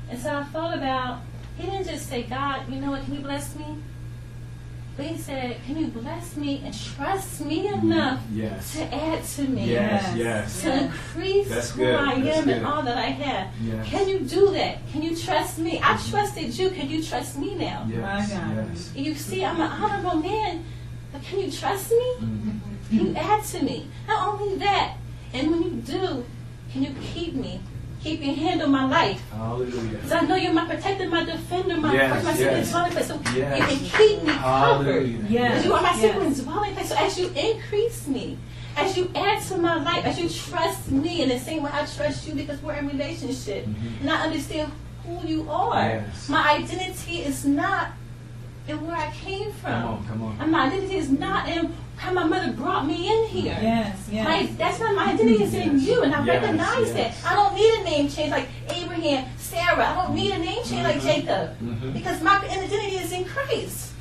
And 0.09 0.19
so 0.19 0.35
I 0.39 0.43
thought 0.43 0.77
about, 0.77 1.21
he 1.57 1.65
didn't 1.69 1.87
just 1.87 2.09
say, 2.09 2.23
God, 2.23 2.69
you 2.69 2.81
know 2.81 2.91
what, 2.91 3.05
can 3.05 3.13
you 3.15 3.21
bless 3.21 3.55
me? 3.55 3.77
But 4.97 5.05
he 5.05 5.17
said, 5.17 5.57
Can 5.65 5.77
you 5.77 5.87
bless 5.87 6.35
me 6.35 6.61
and 6.65 6.73
trust 6.77 7.41
me 7.45 7.67
enough 7.67 8.19
Yes. 8.33 8.73
to 8.75 8.83
add 8.93 9.23
to 9.23 9.43
me? 9.47 9.71
Yes. 9.71 10.15
Yes. 10.15 10.17
Yes. 10.17 10.61
to 10.63 10.83
increase 10.83 11.47
That's 11.49 11.71
who 11.71 11.83
good. 11.83 11.95
I 11.95 12.19
That's 12.21 12.37
am 12.39 12.43
good. 12.45 12.57
and 12.57 12.65
all 12.65 12.81
that 12.83 12.97
I 12.97 13.09
have. 13.23 13.47
Yes. 13.63 13.87
Can 13.87 14.07
you 14.09 14.19
do 14.19 14.51
that? 14.51 14.79
Can 14.91 15.01
you 15.01 15.15
trust 15.15 15.59
me? 15.59 15.79
I 15.81 15.97
trusted 16.09 16.57
you. 16.57 16.69
Can 16.71 16.89
you 16.89 17.01
trust 17.01 17.37
me 17.37 17.55
now? 17.55 17.87
Yes. 17.89 17.99
My 18.31 18.35
God. 18.37 18.67
Yes. 18.69 18.91
You 18.95 19.15
see, 19.15 19.45
I'm 19.45 19.55
an 19.61 19.71
honorable 19.71 20.17
man, 20.19 20.65
but 21.13 21.23
can 21.23 21.39
you 21.39 21.49
trust 21.51 21.89
me? 21.91 22.13
Mhm. 22.19 22.59
Can 22.89 22.99
you 23.07 23.15
add 23.15 23.43
to 23.45 23.63
me? 23.63 23.87
Not 24.07 24.27
only 24.41 24.57
that, 24.57 24.97
and 25.33 25.51
when 25.51 25.63
you 25.63 25.69
do, 25.71 26.25
can 26.73 26.83
you 26.83 26.93
keep 27.13 27.33
me? 27.33 27.61
Keep 28.03 28.23
your 28.25 28.33
hand 28.35 28.61
on 28.63 28.71
my 28.71 28.85
life. 28.87 29.21
Hallelujah. 29.31 29.89
Because 29.97 30.11
I 30.11 30.21
know 30.21 30.35
you're 30.35 30.53
my 30.53 30.65
protector, 30.65 31.07
my 31.07 31.23
defender, 31.23 31.77
my 31.77 31.93
Yes, 31.93 32.23
my 32.23 32.33
yes. 32.33 32.71
dwelling 32.71 32.91
place. 32.93 33.07
So 33.07 33.19
Yes. 33.35 33.35
you 33.35 33.65
can 33.65 33.77
keep 33.77 34.23
me 34.23 34.33
covered. 34.33 34.39
Hallelujah. 34.39 35.25
Yes. 35.29 35.51
Because 35.51 35.65
you 35.65 35.73
are 35.73 35.81
my 35.83 35.89
Yes. 35.95 36.01
secret 36.35 36.45
dwelling 36.45 36.73
place. 36.73 36.89
So 36.89 36.95
as 36.95 37.19
you 37.19 37.27
increase 37.35 38.07
me, 38.07 38.37
as 38.75 38.97
you 38.97 39.11
add 39.13 39.43
to 39.43 39.57
my 39.57 39.75
life, 39.83 40.03
as 40.05 40.17
you 40.17 40.27
trust 40.29 40.89
me 40.91 41.21
in 41.21 41.29
the 41.29 41.37
same 41.39 41.61
way 41.61 41.69
I 41.71 41.85
trust 41.85 42.27
you 42.27 42.33
because 42.33 42.59
we're 42.63 42.73
in 42.73 42.87
relationship, 42.87 43.67
Mhm. 43.67 44.01
and 44.01 44.09
I 44.09 44.23
understand 44.23 44.71
who 45.05 45.19
you 45.27 45.47
are. 45.49 45.77
Yes. 45.79 46.27
My 46.29 46.53
identity 46.57 47.17
is 47.21 47.45
not 47.45 47.89
in 48.71 48.87
where 48.87 48.95
I 48.95 49.11
came 49.11 49.51
from. 49.53 49.71
Come 49.71 49.87
on. 49.87 50.05
Come 50.07 50.23
on. 50.23 50.37
And 50.39 50.51
my 50.51 50.65
identity 50.67 50.95
is 50.95 51.09
not 51.09 51.47
in 51.47 51.73
how 51.97 52.11
my 52.13 52.23
mother 52.23 52.51
brought 52.53 52.87
me 52.87 53.07
in 53.13 53.27
here. 53.27 53.55
Yes, 53.61 54.07
yes. 54.11 54.25
My, 54.27 54.45
that's 54.57 54.79
not 54.79 54.95
my 54.95 55.11
identity 55.13 55.43
is 55.43 55.53
in 55.53 55.79
you, 55.79 56.01
and 56.01 56.15
I 56.15 56.25
Yes, 56.25 56.41
recognize 56.41 56.95
yes. 56.95 57.21
that. 57.21 57.31
I 57.31 57.35
don't 57.35 57.53
need 57.53 57.71
a 57.79 57.83
name 57.83 58.09
change 58.09 58.31
like 58.31 58.47
Abraham, 58.69 59.25
Sarah. 59.37 59.87
I 59.89 59.95
don't 60.05 60.15
need 60.15 60.31
a 60.31 60.39
name 60.39 60.63
change 60.63 60.83
like 60.83 60.95
Mhm. 60.97 61.01
Jacob 61.03 61.59
Mhm. 61.61 61.93
because 61.93 62.21
my 62.23 62.37
identity 62.39 62.95
is 62.97 63.11
in 63.11 63.25
Christ. 63.25 63.91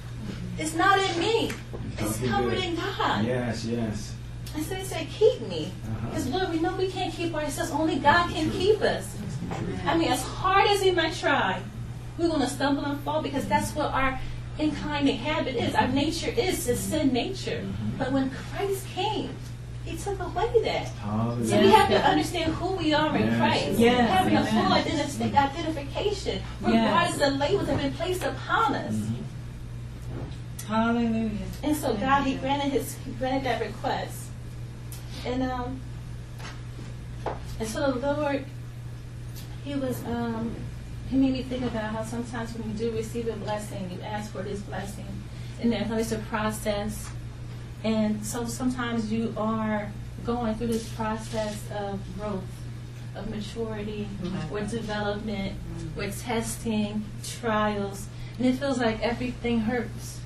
It's 0.58 0.74
not 0.74 0.98
in 0.98 1.18
me. 1.18 1.50
It's 1.98 2.18
covered 2.20 2.54
in 2.58 2.76
God. 2.76 3.24
Yes. 3.24 3.64
Yes. 3.66 4.12
And 4.54 4.64
so 4.64 4.74
he 4.74 4.84
said, 4.84 5.06
keep 5.10 5.46
me. 5.48 5.70
Uh-huh. 5.84 6.08
Because 6.08 6.26
Lord, 6.28 6.50
we 6.50 6.58
know 6.58 6.74
we 6.76 6.88
can't 6.90 7.12
keep 7.12 7.34
ourselves. 7.34 7.70
Only 7.70 7.96
God 7.96 8.30
can 8.30 8.50
keep 8.50 8.80
us. 8.80 9.06
I 9.86 9.96
mean, 9.96 10.10
as 10.10 10.22
hard 10.22 10.66
as 10.68 10.80
we 10.80 10.90
might 10.90 11.14
try, 11.14 11.60
we're 12.18 12.28
going 12.28 12.40
to 12.40 12.48
stumble 12.48 12.84
and 12.84 12.98
fall 13.00 13.22
because 13.22 13.46
that's 13.46 13.74
what 13.74 13.92
our 13.92 14.18
inclining 14.60 15.16
habit 15.16 15.56
is. 15.56 15.74
Our 15.74 15.88
nature 15.88 16.30
is 16.30 16.68
a 16.68 16.76
sin 16.76 17.12
nature. 17.12 17.66
But 17.98 18.12
when 18.12 18.30
Christ 18.30 18.86
came, 18.88 19.30
he 19.84 19.96
took 19.96 20.20
away 20.20 20.50
that. 20.64 20.88
Hallelujah. 20.88 21.46
So 21.46 21.60
we 21.60 21.70
have 21.70 21.88
to 21.88 22.00
understand 22.06 22.52
who 22.54 22.72
we 22.76 22.92
are 22.94 23.16
in 23.16 23.26
Yes. 23.26 23.36
Christ. 23.38 23.78
Yes, 23.78 24.10
Having 24.10 24.36
a 24.36 24.46
full 24.46 24.72
identification, 24.72 26.42
regardless 26.60 27.14
of 27.14 27.32
the 27.32 27.38
labels 27.38 27.66
that 27.66 27.72
have 27.80 27.82
been 27.82 27.92
placed 27.94 28.22
upon 28.22 28.74
us. 28.74 28.94
Mhm. 28.94 29.14
Hallelujah. 30.68 31.30
And 31.62 31.76
so 31.76 31.94
God, 31.96 32.22
He 32.24 32.34
granted 32.34 32.72
His, 32.72 32.96
He 33.04 33.10
granted 33.12 33.44
that 33.44 33.60
request. 33.60 34.26
And 35.26 35.42
um, 35.42 35.80
and 37.58 37.68
so 37.68 37.92
the 37.92 38.12
Lord, 38.14 38.44
He 39.64 39.74
was 39.74 40.02
um, 40.04 40.54
He 41.10 41.16
made 41.16 41.32
me 41.32 41.42
think 41.42 41.64
about 41.64 41.92
how 41.92 42.04
sometimes 42.04 42.54
when 42.56 42.70
you 42.70 42.76
do 42.78 42.96
receive 42.96 43.26
a 43.26 43.32
blessing, 43.32 43.90
you 43.92 44.00
ask 44.02 44.30
for 44.30 44.42
this 44.42 44.60
blessing, 44.60 45.06
and 45.60 45.72
there's 45.72 45.90
always 45.90 46.12
a 46.12 46.18
process. 46.18 47.10
And 47.82 48.24
so 48.24 48.46
sometimes 48.46 49.10
you 49.12 49.34
are 49.36 49.90
going 50.24 50.54
through 50.54 50.68
this 50.68 50.88
process 50.90 51.58
of 51.72 51.98
growth, 52.16 52.44
of 53.16 53.28
maturity, 53.28 54.06
Mhm. 54.22 54.52
or 54.52 54.60
development, 54.60 55.54
or 55.96 56.08
testing, 56.10 57.04
trials, 57.24 58.06
and 58.38 58.46
it 58.46 58.54
feels 58.56 58.78
like 58.78 59.00
everything 59.02 59.60
hurts. 59.60 60.20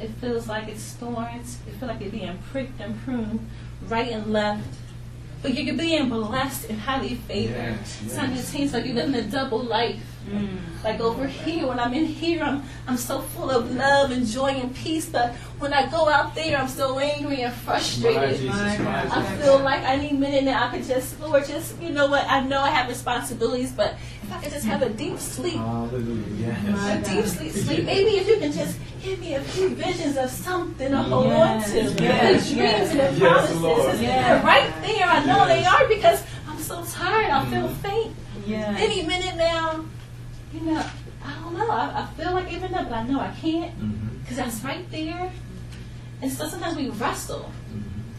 It 0.00 0.10
feels 0.20 0.48
like 0.48 0.68
it's 0.68 0.92
thorns. 0.94 1.58
It 1.66 1.74
feels 1.74 1.90
like 1.90 2.00
you're 2.00 2.10
being 2.10 2.38
pricked 2.50 2.80
and 2.80 2.98
pruned 3.04 3.46
right 3.88 4.10
and 4.10 4.32
left. 4.32 4.64
But 5.42 5.54
you're 5.54 5.74
being 5.74 6.08
blessed 6.08 6.70
and 6.70 6.80
highly 6.80 7.16
favored. 7.16 7.56
Yes, 7.56 8.00
yes. 8.02 8.12
Sometimes 8.12 8.40
it 8.40 8.44
seems 8.44 8.72
like 8.72 8.86
you're 8.86 8.94
living 8.94 9.14
a 9.16 9.22
double 9.22 9.58
life. 9.58 10.00
Mm. 10.28 10.58
Like 10.84 11.00
over 11.00 11.26
here, 11.26 11.66
when 11.66 11.80
I'm 11.80 11.92
in 11.94 12.06
here, 12.06 12.44
I'm, 12.44 12.62
I'm 12.86 12.96
so 12.96 13.22
full 13.22 13.50
of 13.50 13.74
love 13.74 14.12
and 14.12 14.24
joy 14.24 14.50
and 14.50 14.72
peace. 14.72 15.06
But 15.06 15.34
when 15.58 15.74
I 15.74 15.90
go 15.90 16.08
out 16.08 16.36
there, 16.36 16.56
I'm 16.56 16.68
so 16.68 16.96
angry 17.00 17.42
and 17.42 17.52
My 17.52 17.58
frustrated. 17.58 18.38
Jesus. 18.38 18.54
My 18.54 18.78
My 18.78 19.08
I 19.10 19.36
feel 19.38 19.58
like 19.58 19.82
I 19.82 19.96
need 19.96 20.12
a 20.12 20.14
minute 20.14 20.44
now. 20.44 20.68
I 20.68 20.70
could 20.76 20.86
just, 20.86 21.18
Lord, 21.20 21.44
just, 21.44 21.80
you 21.82 21.90
know 21.90 22.06
what? 22.06 22.24
I 22.28 22.40
know 22.40 22.60
I 22.60 22.70
have 22.70 22.88
responsibilities, 22.88 23.72
but 23.72 23.94
if 23.94 24.11
I 24.30 24.40
could 24.42 24.52
just 24.52 24.66
have 24.66 24.82
a 24.82 24.88
deep 24.90 25.18
sleep, 25.18 25.54
Hallelujah. 25.54 26.56
My 26.70 26.92
a 26.92 27.04
deep 27.04 27.24
sleep, 27.24 27.52
sleep. 27.52 27.84
Maybe 27.84 28.18
if 28.18 28.28
you 28.28 28.36
can 28.38 28.52
just 28.52 28.78
give 29.02 29.18
me 29.20 29.34
a 29.34 29.40
few 29.40 29.70
visions 29.70 30.16
of 30.16 30.30
something 30.30 30.90
to 30.90 31.02
hold 31.02 31.26
Yes, 31.26 31.66
on 31.66 31.72
to, 31.72 31.82
yes, 31.82 31.94
the 31.96 32.02
yes. 32.04 32.52
dreams 32.52 32.90
and 32.90 33.16
the 33.16 33.20
Yes, 33.20 33.20
promises. 33.20 33.60
Lord. 33.62 34.00
Yes. 34.00 34.00
They're 34.00 34.42
right 34.44 34.82
there. 34.82 35.06
I 35.06 35.24
know 35.24 35.46
they 35.46 35.64
are 35.64 35.88
because 35.88 36.22
I'm 36.48 36.58
so 36.58 36.84
tired. 36.84 37.30
I 37.30 37.44
feel 37.50 37.68
mm. 37.68 37.76
faint. 37.76 38.16
Yes. 38.46 38.80
Any 38.80 39.02
minute 39.06 39.36
now, 39.36 39.84
you 40.52 40.60
know, 40.60 40.84
I 41.24 41.34
don't 41.42 41.56
know. 41.56 41.70
I, 41.70 42.02
I 42.02 42.06
feel 42.16 42.32
like 42.32 42.50
giving 42.50 42.74
up, 42.74 42.88
but 42.88 42.98
I 42.98 43.06
know 43.06 43.20
I 43.20 43.32
can't 43.40 43.72
mm-hmm. 43.78 44.18
because 44.18 44.36
that's 44.36 44.62
right 44.62 44.88
there. 44.90 45.32
And 46.20 46.30
so 46.30 46.46
sometimes 46.48 46.76
we 46.76 46.88
wrestle. 46.90 47.50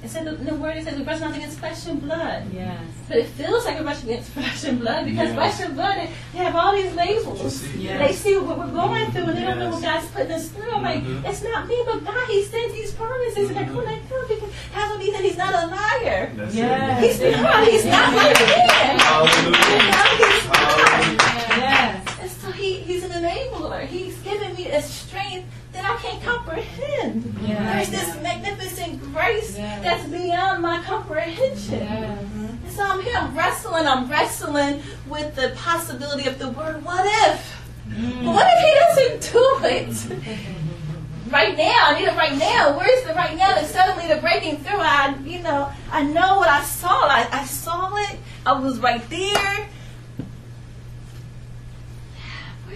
It 0.04 0.10
said 0.10 0.26
the, 0.26 0.32
the 0.34 0.54
word 0.56 0.76
it 0.76 0.84
says 0.84 0.98
we 1.00 1.04
wrestle 1.06 1.30
not 1.30 1.38
against 1.38 1.60
flesh 1.60 1.88
and 1.88 2.02
blood. 2.02 2.44
Yes. 2.54 2.78
But 3.08 3.18
it 3.20 3.28
feels 3.28 3.64
like 3.64 3.80
we're 3.80 3.86
rushing 3.86 4.10
against 4.10 4.32
flesh 4.32 4.64
and 4.66 4.80
blood 4.82 5.06
because 5.06 5.30
Yes. 5.30 5.36
flesh 5.36 5.60
and 5.66 5.76
blood 5.76 5.96
they 5.96 6.38
have 6.40 6.56
all 6.58 6.74
these 6.74 6.94
labels. 6.94 7.56
see. 7.56 7.84
Yes. 7.88 8.00
They 8.06 8.14
see 8.14 8.38
what 8.38 8.58
we're 8.58 8.68
going 8.68 9.10
through 9.12 9.24
and 9.24 9.38
they 9.38 9.44
don't 9.46 9.60
know 9.60 9.70
what 9.70 9.82
God's 9.82 10.08
putting 10.08 10.32
us 10.34 10.50
through. 10.50 10.72
I'm 10.72 10.84
like, 10.84 11.04
Mhm. 11.06 11.24
it's 11.26 11.42
not 11.44 11.68
me, 11.70 11.82
but 11.86 12.04
God, 12.04 12.28
He 12.28 12.44
sends 12.44 12.74
these 12.74 12.92
promises 12.92 13.48
and 13.50 13.56
they're 13.58 13.66
coming 13.66 14.02
through 14.10 14.28
because 14.28 14.50
that 14.76 14.90
would 14.92 15.00
mean 15.00 15.14
that 15.14 15.24
He's 15.24 15.38
not 15.38 15.54
a 15.54 15.68
liar. 15.68 16.32
That's 16.36 16.54
Yes. 16.54 17.22
He's 17.22 17.42
not. 17.42 17.66
He's 17.66 17.86
not 17.86 18.14
like 18.14 18.40
man. 18.42 19.00
Hallelujah. 19.00 19.58
He's 20.20 20.48
not. 20.48 20.58
Hallelujah. 20.58 21.18
Yes. 21.64 22.08
And 22.22 22.30
so 22.32 22.52
he, 22.52 22.80
he's 22.80 23.04
an 23.06 23.12
enabler. 23.12 23.83
He's 23.94 24.18
given 24.22 24.56
me 24.56 24.70
a 24.70 24.82
strength 24.82 25.48
that 25.72 25.86
I 25.86 25.96
can't 26.02 26.24
comprehend. 26.24 27.36
There's 27.38 27.90
this 27.92 28.22
magnificent 28.24 29.00
grace 29.14 29.56
that's 29.56 30.10
beyond 30.10 30.64
my 30.64 30.82
comprehension. 30.82 31.80
Yes. 31.80 32.76
So 32.76 32.84
I'm 32.84 33.02
here, 33.02 33.16
I'm 33.16 33.38
wrestling, 33.38 33.86
I'm 33.86 34.10
wrestling 34.10 34.82
with 35.08 35.36
the 35.36 35.54
possibility 35.56 36.28
of 36.28 36.40
the 36.40 36.50
word, 36.50 36.84
what 36.84 37.06
if? 37.30 37.56
Mm. 37.90 38.34
What 38.34 38.48
if 38.50 38.60
he 38.66 39.12
doesn't 39.12 39.32
do 39.32 39.60
it? 39.68 40.50
Right 41.30 41.56
now, 41.56 41.78
I 41.82 42.00
need 42.00 42.08
it 42.08 42.16
right 42.16 42.38
now. 42.38 42.76
Where's 42.76 43.04
the 43.04 43.14
right 43.14 43.38
now? 43.38 43.54
that 43.54 43.66
suddenly 43.66 44.08
the 44.08 44.22
breaking 44.22 44.58
through. 44.58 44.80
I, 44.80 45.16
you 45.24 45.40
know, 45.40 45.72
I 45.92 46.04
know 46.04 46.38
what 46.38 46.50
I 46.50 46.64
saw. 46.64 47.08
I, 47.08 47.28
I 47.32 47.46
saw 47.46 47.96
it. 47.96 48.18
I 48.46 48.60
was 48.60 48.80
right 48.80 49.08
there. 49.10 49.70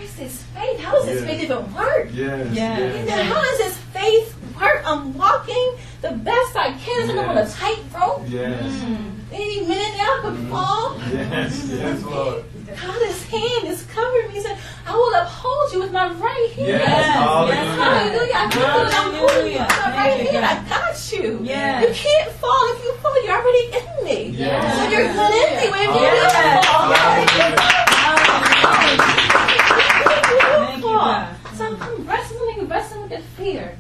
Where's 0.08 0.16
this 0.32 0.44
faith? 0.56 0.80
How 0.80 0.92
does 0.94 1.06
this 1.06 1.22
Yeah. 1.22 1.28
faith 1.28 1.44
even 1.44 1.74
work? 1.76 2.08
Yes. 2.14 2.48
Yeah. 2.54 2.78
And 2.78 3.08
Yes. 3.08 3.28
how 3.28 3.42
does 3.42 3.58
this 3.58 3.78
faith 3.94 4.34
work? 4.60 4.82
I'm 4.86 5.14
walking 5.18 5.72
the 6.02 6.12
best 6.12 6.56
I 6.56 6.72
can. 6.72 7.10
I'm 7.12 7.20
on 7.30 7.38
a 7.38 7.42
Yes. 7.42 7.56
tightrope. 7.60 8.24
Yes. 8.28 8.62
Hmm. 8.62 8.96
Any 9.34 9.62
minute 9.62 9.98
now 9.98 10.18
I 10.18 10.20
could 10.22 10.38
mm. 10.38 10.50
fall. 10.50 10.96
Yes. 11.12 11.62
Yes, 11.68 12.00
hmm. 12.02 12.10
Lord. 12.10 12.44
God's 12.68 13.24
hand 13.26 13.68
is 13.68 13.84
covering 13.94 14.28
me. 14.30 14.34
He 14.36 14.42
said, 14.42 14.58
I 14.88 14.92
will 14.96 15.14
uphold 15.14 15.74
you 15.74 15.80
with 15.80 15.92
my 15.92 16.08
right 16.14 16.50
hand. 16.56 16.68
Yes. 16.68 17.06
Hallelujah. 17.14 17.56
Hallelujah. 17.56 18.36
I 18.36 18.50
got 18.50 18.88
it. 18.88 18.94
I'm 19.00 19.14
holding 19.14 19.52
you 19.52 19.60
with 19.60 19.60
my 19.60 19.68
Hallelujah. 19.68 19.70
right 19.84 20.16
Thank 20.16 20.30
hand. 20.30 20.46
I 20.46 20.48
got 20.70 21.12
you. 21.12 21.40
Yes. 21.44 21.82
You 21.84 21.90
can't 21.94 22.32
fall. 22.40 22.64
If 22.74 22.80
you 22.86 22.94
fall, 23.04 23.18
you're 23.26 23.36
already 23.36 23.66
in 23.76 23.86
me. 24.06 24.20
Yes. 24.40 24.64
So 24.78 24.84
you're 24.88 25.12
good 25.12 25.34
in 25.36 25.50
me. 25.60 25.66
When 25.72 25.82
you 25.84 25.90
Yes. 26.00 26.64
do 26.64 26.68
fall, 26.72 26.88
Thank 27.18 27.32
you, 27.36 27.48
God. 30.98 31.36
So 31.56 31.62
I'm 31.66 32.06
wrestling, 32.08 32.68
wrestling 32.68 33.02
with 33.04 33.12
the 33.12 33.22
fear. 33.42 33.78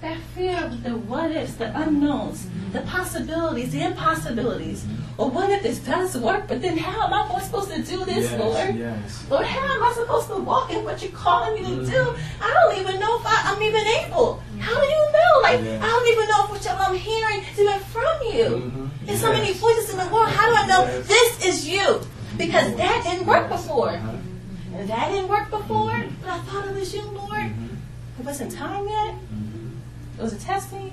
That 0.00 0.18
fear 0.34 0.56
of 0.64 0.82
the 0.82 0.90
what 0.96 1.30
ifs, 1.30 1.51
the 1.62 1.80
unknowns, 1.82 2.46
the 2.72 2.80
possibilities, 2.82 3.72
the 3.72 3.82
impossibilities. 3.84 4.84
Or 5.18 5.30
what 5.30 5.50
if 5.50 5.62
this 5.62 5.78
does 5.78 6.16
work, 6.16 6.48
but 6.48 6.62
then 6.62 6.76
how 6.78 7.06
am 7.06 7.12
I 7.12 7.40
supposed 7.40 7.70
to 7.70 7.82
do 7.82 8.04
this, 8.04 8.30
Yes. 8.30 8.40
Lord? 8.40 8.74
Yes. 8.74 9.26
Lord, 9.30 9.46
how 9.46 9.74
am 9.76 9.82
I 9.84 9.92
supposed 9.92 10.28
to 10.28 10.36
walk 10.36 10.72
in 10.72 10.82
what 10.84 11.02
you're 11.02 11.12
calling 11.12 11.54
me 11.54 11.60
to 11.68 11.76
Mm-hmm. 11.82 11.90
do? 11.90 12.14
I 12.40 12.48
don't 12.54 12.80
even 12.80 12.98
know 12.98 13.18
if 13.20 13.26
I, 13.26 13.36
I'm 13.54 13.62
even 13.62 13.84
able. 14.00 14.42
How 14.58 14.74
do 14.80 14.86
you 14.86 15.04
know? 15.16 15.32
Like, 15.42 15.60
Yeah. 15.62 15.84
I 15.84 15.86
don't 15.86 16.08
even 16.14 16.28
know 16.28 16.44
if 16.44 16.50
what 16.50 16.66
I'm 16.88 16.96
hearing 16.96 17.40
is 17.44 17.58
even 17.58 17.78
from 17.94 18.14
you. 18.32 18.48
Mhm. 18.72 18.88
There's 19.06 19.20
so 19.20 19.32
many 19.32 19.52
voices 19.52 19.90
in 19.90 19.98
the 19.98 20.08
world. 20.14 20.30
How 20.30 20.46
do 20.48 20.54
I 20.56 20.66
know 20.66 20.82
Yes. 20.84 21.06
this 21.08 21.44
is 21.46 21.68
you? 21.68 22.00
Because 22.38 22.74
that 22.76 23.04
didn't 23.04 23.26
work 23.26 23.48
before. 23.50 23.90
And 23.90 24.88
that 24.88 25.10
didn't 25.12 25.28
work 25.28 25.50
before, 25.50 25.92
but 26.22 26.30
I 26.30 26.38
thought 26.38 26.66
it 26.68 26.74
was 26.74 26.94
you, 26.94 27.02
Lord. 27.02 27.42
Mhm. 27.52 27.76
It 28.18 28.24
wasn't 28.24 28.50
time 28.52 28.88
yet. 28.88 29.14
Mhm. 29.14 29.76
It 30.18 30.22
was 30.22 30.32
a 30.32 30.36
testing. 30.38 30.92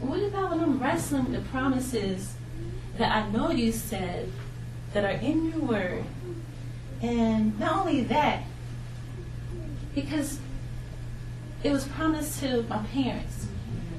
What 0.00 0.22
about 0.22 0.50
when 0.50 0.60
I'm 0.60 0.78
wrestling 0.78 1.24
with 1.24 1.32
the 1.34 1.48
promises 1.50 2.34
that 2.98 3.10
I 3.14 3.28
know 3.30 3.50
you 3.50 3.72
said 3.72 4.30
that 4.92 5.04
are 5.04 5.18
in 5.20 5.50
your 5.50 5.58
word? 5.60 6.04
And 7.02 7.58
not 7.58 7.80
only 7.80 8.02
that, 8.04 8.42
because 9.94 10.38
it 11.62 11.72
was 11.72 11.84
promised 11.88 12.40
to 12.40 12.62
my 12.68 12.78
parents. 12.78 13.46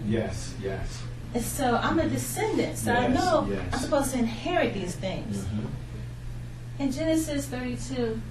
Yes. 0.06 0.56
Yes. 0.62 1.04
And 1.34 1.44
so 1.44 1.76
I'm 1.76 2.00
a 2.00 2.08
descendant, 2.08 2.78
so 2.78 2.94
I 2.94 3.08
know 3.08 3.48
yes. 3.50 3.62
I'm 3.74 3.80
supposed 3.80 4.12
to 4.12 4.20
inherit 4.20 4.74
these 4.74 4.96
things. 4.96 5.38
Mhm. 5.46 5.68
In 6.80 6.92
Genesis 6.92 7.46
32, 7.46 8.22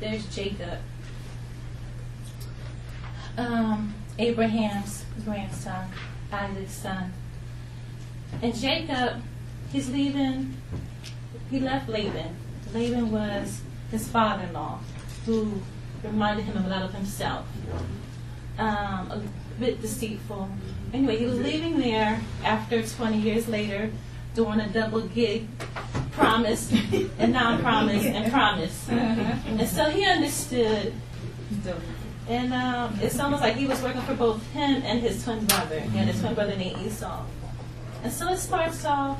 there's 0.00 0.26
Jacob, 0.34 0.78
um, 3.38 3.94
Abraham's 4.18 5.04
grandson, 5.24 5.88
Isaac's 6.32 6.72
son. 6.72 7.12
And 8.42 8.54
Jacob, 8.54 9.22
he's 9.72 9.88
leaving, 9.90 10.56
he 11.50 11.60
left 11.60 11.88
Laban. 11.88 12.36
Laban 12.74 13.10
was 13.10 13.62
his 13.90 14.08
father 14.08 14.44
in 14.44 14.52
law, 14.52 14.80
who 15.24 15.60
reminded 16.02 16.44
him 16.44 16.56
of 16.56 16.66
a 16.66 16.68
lot 16.68 16.82
of 16.82 16.94
himself. 16.94 17.46
Um, 18.58 19.10
a 19.10 19.22
bit 19.58 19.80
deceitful. 19.80 20.48
Anyway, 20.92 21.16
he 21.16 21.26
was 21.26 21.38
leaving 21.38 21.78
there 21.78 22.20
after 22.44 22.82
20 22.82 23.18
years 23.18 23.48
later, 23.48 23.90
doing 24.34 24.60
a 24.60 24.68
double 24.68 25.02
gig 25.02 25.48
promise 26.12 26.72
and 27.18 27.32
non 27.32 27.60
promise 27.60 28.04
and 28.04 28.30
promise. 28.30 28.88
And 28.88 29.68
so 29.68 29.90
he 29.90 30.04
understood 30.04 30.92
and 32.28 32.52
um, 32.52 32.98
it's 33.00 33.18
almost 33.18 33.42
like 33.42 33.56
he 33.56 33.66
was 33.66 33.80
working 33.82 34.02
for 34.02 34.14
both 34.14 34.44
him 34.52 34.82
and 34.84 35.00
his 35.00 35.24
twin 35.24 35.44
brother. 35.46 35.80
He 35.80 35.96
had 35.96 36.08
a 36.14 36.18
twin 36.18 36.34
brother 36.34 36.54
named 36.56 36.78
Esau. 36.86 37.24
And 38.02 38.12
so 38.12 38.28
it 38.30 38.36
starts 38.36 38.84
off 38.84 39.18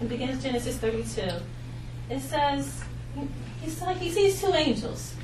and 0.00 0.08
begins 0.08 0.42
Genesis 0.42 0.76
32. 0.78 1.28
It 2.08 2.20
says, 2.20 2.82
he, 3.62 3.70
saw, 3.70 3.92
he 3.92 4.10
sees 4.10 4.40
two 4.40 4.52
angels. 4.54 5.14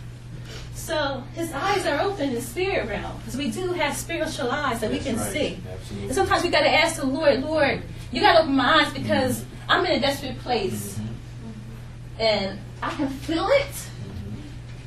So 0.74 1.24
his 1.34 1.50
eyes 1.52 1.86
are 1.86 2.00
open 2.00 2.28
in 2.28 2.34
the 2.34 2.42
spirit 2.42 2.88
realm 2.88 3.16
because 3.18 3.38
we 3.38 3.50
do 3.50 3.72
have 3.72 3.96
spiritual 3.96 4.50
eyes 4.50 4.80
that 4.80 4.90
we 4.90 4.98
can 4.98 5.16
right. 5.16 5.32
see. 5.32 5.58
Absolutely. 5.72 6.08
And 6.08 6.14
sometimes 6.14 6.42
we 6.42 6.50
got 6.50 6.60
to 6.60 6.70
ask 6.70 6.96
the 6.96 7.06
Lord, 7.06 7.40
Lord, 7.42 7.82
you 8.12 8.20
got 8.20 8.34
to 8.34 8.40
open 8.40 8.54
my 8.54 8.82
eyes 8.82 8.92
because 8.92 9.40
mm-hmm. 9.40 9.70
I'm 9.70 9.86
in 9.86 9.92
a 9.92 10.00
desperate 10.00 10.38
place 10.40 10.98
mm-hmm. 10.98 12.20
and 12.20 12.58
I 12.82 12.90
can 12.90 13.08
feel 13.08 13.48
it, 13.48 13.66
mm-hmm. 13.70 14.40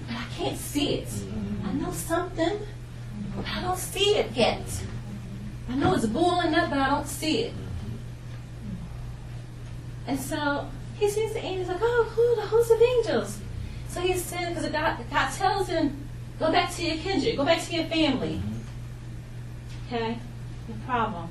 but 0.08 0.18
I 0.18 0.26
can't 0.38 0.58
see 0.58 0.96
it. 0.96 1.08
I 1.08 1.27
know 1.78 1.92
something, 1.92 2.60
but 3.36 3.46
I 3.48 3.62
don't 3.62 3.78
see 3.78 4.16
it 4.16 4.32
yet. 4.34 4.62
I 5.70 5.76
know 5.76 5.94
it's 5.96 6.06
boiling 6.06 6.54
up, 6.56 6.70
but 6.70 6.80
I 6.80 6.90
don't 6.90 7.08
see 7.08 7.40
it. 7.44 7.54
And 10.08 10.20
so 10.20 10.68
he 11.00 11.10
sees 11.10 11.34
the 11.34 11.40
angels 11.44 11.68
like, 11.68 11.80
oh, 11.82 12.12
who 12.16 12.36
the 12.42 12.48
host 12.48 12.72
of 12.72 12.82
angels? 12.82 13.40
So 13.90 14.02
he 14.02 14.14
said, 14.14 14.56
because 14.56 14.70
God, 14.72 14.98
God 15.10 15.32
tells 15.34 15.68
him, 15.68 16.08
go 16.40 16.52
back 16.52 16.74
to 16.76 16.84
your 16.86 16.98
kindred, 16.98 17.36
go 17.36 17.46
back 17.46 17.62
to 17.66 17.76
your 17.76 17.86
family. 17.86 18.42
Okay, 19.88 20.18
no 20.68 20.76
problem. 20.86 21.30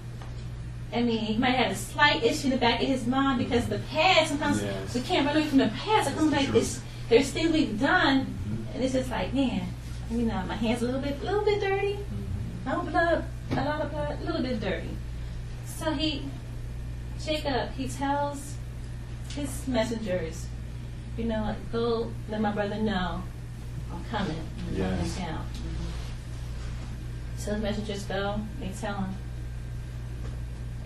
I 0.93 1.03
mean, 1.03 1.19
he 1.19 1.37
might 1.37 1.51
have 1.57 1.73
a 1.73 1.75
slight 1.75 2.23
issue 2.23 2.45
in 2.47 2.51
the 2.51 2.57
back 2.59 2.81
of 2.81 2.87
his 2.89 3.07
mind 3.07 3.39
because 3.39 3.67
the 3.67 3.79
past, 3.91 4.29
sometimes 4.31 4.63
Yes. 4.63 4.95
we 4.95 5.01
can't 5.01 5.27
run 5.27 5.37
away 5.37 5.47
from 5.47 5.59
the 5.59 5.69
past. 5.69 6.11
It 6.11 6.17
comes 6.17 6.33
like 6.33 6.49
this, 6.49 6.81
there's 7.09 7.31
things 7.31 7.53
we've 7.53 7.79
done, 7.79 8.27
and 8.73 8.85
it's 8.85 8.93
just 8.95 9.11
like, 9.11 9.35
man, 9.35 9.67
you 10.11 10.23
know, 10.23 10.43
my 10.47 10.55
hands 10.55 10.83
a 10.83 10.85
little 10.87 11.01
bit, 11.01 11.23
little 11.23 11.45
bit 11.45 11.61
dirty. 11.61 11.99
No 12.65 12.81
blood, 12.83 13.25
a 13.53 13.55
lot 13.65 13.81
of 13.81 13.91
blood, 13.91 14.19
a 14.21 14.25
little 14.25 14.43
bit 14.43 14.61
dirty. 14.61 14.91
So 15.67 15.93
he, 15.93 16.25
Jacob, 17.25 17.71
he 17.73 17.89
tells 17.89 18.55
his 19.35 19.67
messengers, 19.69 20.47
you 21.17 21.25
know, 21.25 21.43
like, 21.43 21.73
go 21.73 22.11
let 22.29 22.41
my 22.41 22.53
brother 22.53 22.77
know 22.77 23.23
I'm 23.93 24.05
coming. 24.07 24.37
I'm 24.69 24.77
coming 24.77 24.99
Yes. 24.99 25.17
down. 25.19 25.47
So 27.37 27.53
the 27.53 27.59
messengers 27.59 28.03
go, 28.05 28.41
they 28.61 28.69
tell 28.81 28.95
him. 28.97 29.15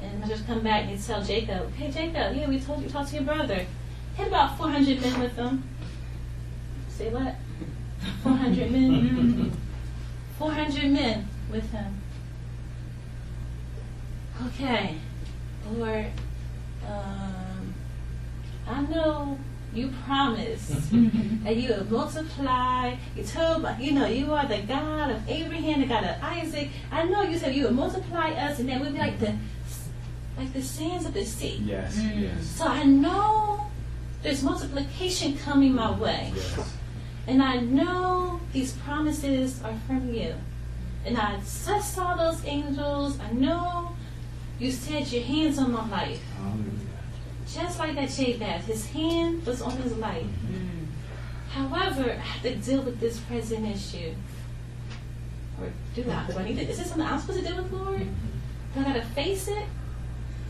And 0.03 0.15
the 0.15 0.19
messengers 0.19 0.47
come 0.47 0.61
back 0.63 0.85
and 0.85 0.99
they 0.99 1.03
tell 1.03 1.23
Jacob, 1.23 1.73
hey 1.75 1.91
Jacob, 1.91 2.37
yeah, 2.37 2.49
we 2.49 2.59
told 2.61 2.81
you 2.83 2.87
to 2.89 2.93
talk 2.93 3.09
to 3.09 3.15
your 3.15 3.25
brother. 3.25 3.67
He 4.15 4.23
had 4.23 4.29
about 4.29 4.59
400 4.59 5.01
men 5.01 5.21
with 5.21 5.37
him. 5.37 5.63
Say 6.89 7.11
what? 7.11 7.35
400 8.23 8.71
men? 8.71 9.53
400 10.39 10.91
men 10.91 11.29
with 11.51 11.71
him. 11.71 12.01
Okay, 14.47 14.97
Lord, 15.71 16.07
um, 16.87 17.75
I 18.67 18.81
know 18.83 19.39
you 19.75 19.93
promised 20.07 20.91
that 21.45 21.57
you 21.57 21.69
would 21.69 21.91
multiply. 21.91 22.97
You 23.15 23.23
told, 23.23 23.67
you 23.79 23.93
know, 23.93 24.07
you 24.07 24.33
are 24.33 24.47
the 24.47 24.59
God 24.59 25.11
of 25.11 25.29
Abraham, 25.29 25.81
the 25.81 25.87
God 25.87 26.05
of 26.05 26.23
Isaac. 26.23 26.71
I 26.91 27.05
know 27.05 27.23
you 27.23 27.39
said 27.39 27.55
you 27.55 27.65
would 27.65 27.75
multiply 27.75 28.31
us, 28.31 28.59
and 28.59 28.69
then 28.69 28.81
we'd 28.81 28.95
be 28.95 28.99
like 28.99 29.19
the, 29.19 29.37
like 30.37 30.53
the 30.53 30.63
sands 30.63 31.05
of 31.05 31.15
the 31.15 31.25
sea. 31.25 31.61
Yes. 31.65 31.97
Mm. 31.99 32.23
Yes. 32.23 32.47
So 32.47 32.67
I 32.67 32.85
know 32.85 33.67
there's 34.23 34.43
multiplication 34.43 35.37
coming 35.39 35.75
my 35.75 35.91
way. 35.91 36.33
Yes. 36.35 36.70
And 37.31 37.41
I 37.41 37.59
know 37.59 38.41
these 38.53 38.73
promises 38.73 39.63
are 39.63 39.77
from 39.87 40.13
you. 40.13 40.35
And 41.05 41.17
I 41.17 41.37
just 41.37 41.95
saw 41.95 42.17
those 42.17 42.45
angels. 42.45 43.21
I 43.21 43.31
know 43.31 43.93
you 44.59 44.73
said 44.73 45.07
your 45.13 45.23
hands 45.23 45.57
on 45.61 45.71
my 45.71 45.89
life. 45.89 46.21
Hallelujah. 46.37 46.89
Just 47.47 47.79
like 47.79 47.95
that 47.95 48.11
Jabez, 48.11 48.65
his 48.65 48.87
hand 48.87 49.47
was 49.47 49.63
on 49.63 49.77
his 49.77 49.97
life. 49.97 50.25
Mm-hmm. 50.25 50.87
However, 51.51 52.11
I 52.11 52.15
have 52.17 52.43
to 52.43 52.57
deal 52.57 52.83
with 52.83 52.99
this 52.99 53.21
present 53.21 53.65
issue. 53.65 54.13
Or 55.61 55.69
do 55.95 56.11
I? 56.11 56.27
Do 56.27 56.37
I 56.37 56.45
need 56.45 56.57
to? 56.57 56.69
Is 56.69 56.79
this 56.79 56.89
something 56.89 57.07
I'm 57.07 57.21
supposed 57.21 57.45
to 57.45 57.47
deal 57.47 57.63
with, 57.63 57.73
Lord? 57.73 58.01
Mm-hmm. 58.01 58.75
Do 58.75 58.81
I 58.81 58.93
gotta 58.93 59.07
face 59.07 59.47
it? 59.47 59.67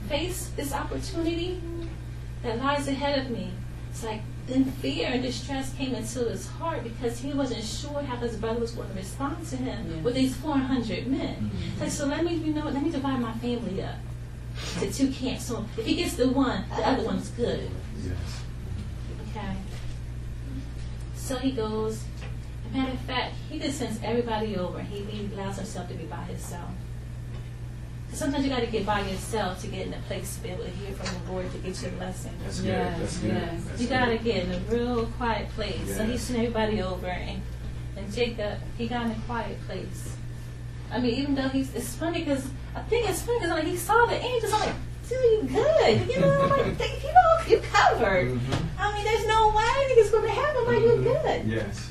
Face 0.09 0.51
this 0.57 0.73
opportunity 0.73 1.61
that 2.43 2.59
lies 2.59 2.89
ahead 2.89 3.19
of 3.19 3.31
me. 3.31 3.53
It's 3.91 4.03
like 4.03 4.23
then 4.51 4.65
fear 4.65 5.09
and 5.09 5.23
distress 5.23 5.73
came 5.75 5.95
into 5.95 6.19
his 6.29 6.47
heart 6.47 6.83
because 6.85 7.19
he 7.21 7.33
wasn't 7.33 7.65
sure 7.65 8.03
how 8.03 8.17
his 8.17 8.37
brother 8.37 8.61
was 8.61 8.73
going 8.73 8.89
to 8.91 8.95
respond 8.95 9.47
to 9.47 9.57
him 9.57 9.91
Yeah. 9.91 10.03
with 10.03 10.15
these 10.15 10.35
400 10.37 11.07
men. 11.07 11.51
It's 11.73 11.81
like, 11.81 11.91
so 11.91 12.07
let 12.07 12.25
me, 12.25 12.35
you 12.35 12.53
know, 12.53 12.65
let 12.67 12.83
me 12.83 12.91
divide 12.91 13.21
my 13.21 13.33
family 13.35 13.83
up 13.83 13.97
to 14.81 14.93
two 14.93 15.11
camps. 15.11 15.45
So 15.45 15.65
if 15.79 15.87
he 15.87 15.95
gets 15.97 16.15
the 16.15 16.29
one, 16.29 16.65
the 16.77 16.87
other 16.87 17.05
one's 17.05 17.29
good. 17.31 17.71
Yes. 18.05 18.43
Okay. 19.31 19.55
So 21.15 21.37
he 21.37 21.53
goes. 21.53 22.03
Matter 22.73 22.93
of 22.93 23.01
fact, 23.01 23.35
he 23.49 23.59
just 23.59 23.79
sends 23.79 23.99
everybody 24.03 24.57
over. 24.57 24.81
He, 24.81 25.01
he 25.03 25.29
allows 25.35 25.57
himself 25.57 25.89
to 25.89 25.95
be 25.95 26.05
by 26.05 26.23
himself. 26.23 26.71
'Cause 28.11 28.19
Sometimes 28.19 28.45
you 28.45 28.51
got 28.51 28.61
to 28.61 28.67
get 28.67 28.85
by 28.85 29.01
yourself 29.09 29.61
to 29.63 29.69
get 29.69 29.87
in 29.87 29.95
a 29.95 29.99
place 30.09 30.35
to 30.37 30.43
be 30.43 30.49
able 30.51 30.65
to 30.65 30.71
hear 30.71 30.93
from 30.95 31.25
the 31.27 31.33
Lord 31.33 31.51
to 31.53 31.59
get 31.59 31.81
your 31.81 31.93
blessing. 31.93 32.33
That's 32.43 32.59
good. 32.61 32.67
Yes, 32.69 32.99
That's 32.99 33.17
good. 33.19 33.33
yes. 33.33 33.63
That's 33.69 33.81
You 33.83 33.89
got 33.89 34.05
to 34.07 34.19
get 34.19 34.45
in 34.45 34.53
a 34.53 34.59
real 34.69 35.07
quiet 35.17 35.49
place. 35.51 35.97
So 35.97 36.05
he 36.05 36.19
sent 36.19 36.39
everybody 36.41 36.83
over, 36.83 37.07
and, 37.07 37.41
and 37.97 38.13
Jacob, 38.13 38.59
he 38.77 38.89
got 38.89 39.07
in 39.07 39.13
a 39.13 39.21
quiet 39.27 39.57
place. 39.67 40.17
I 40.93 40.99
mean, 40.99 41.15
even 41.15 41.35
though 41.37 41.49
he's, 41.49 41.73
it's 41.75 41.95
funny 41.95 42.21
because 42.25 42.45
I 42.75 42.81
think 42.83 43.09
it's 43.09 43.23
funny 43.23 43.39
because 43.39 43.53
like 43.55 43.65
he 43.65 43.77
saw 43.77 44.07
the 44.07 44.17
angels. 44.17 44.53
I'm 44.53 44.61
like, 44.61 44.75
dude, 45.09 45.19
you 45.23 45.43
good? 45.57 46.11
You 46.11 46.21
know, 46.21 46.43
I'm 46.43 46.51
like, 46.51 46.77
"Thank- 46.79 47.03
you 47.05 47.11
know, 47.13 47.47
you 47.47 47.61
covered. 47.73 48.27
Mhm. 48.33 48.41
I 48.79 48.93
mean, 48.95 49.05
there's 49.05 49.27
no 49.29 49.51
way 49.51 49.65
anything's 49.85 50.11
going 50.11 50.25
to 50.25 50.31
happen. 50.31 50.65
Like, 50.67 50.81
you're 50.81 51.03
good. 51.03 51.47
Yes. 51.47 51.90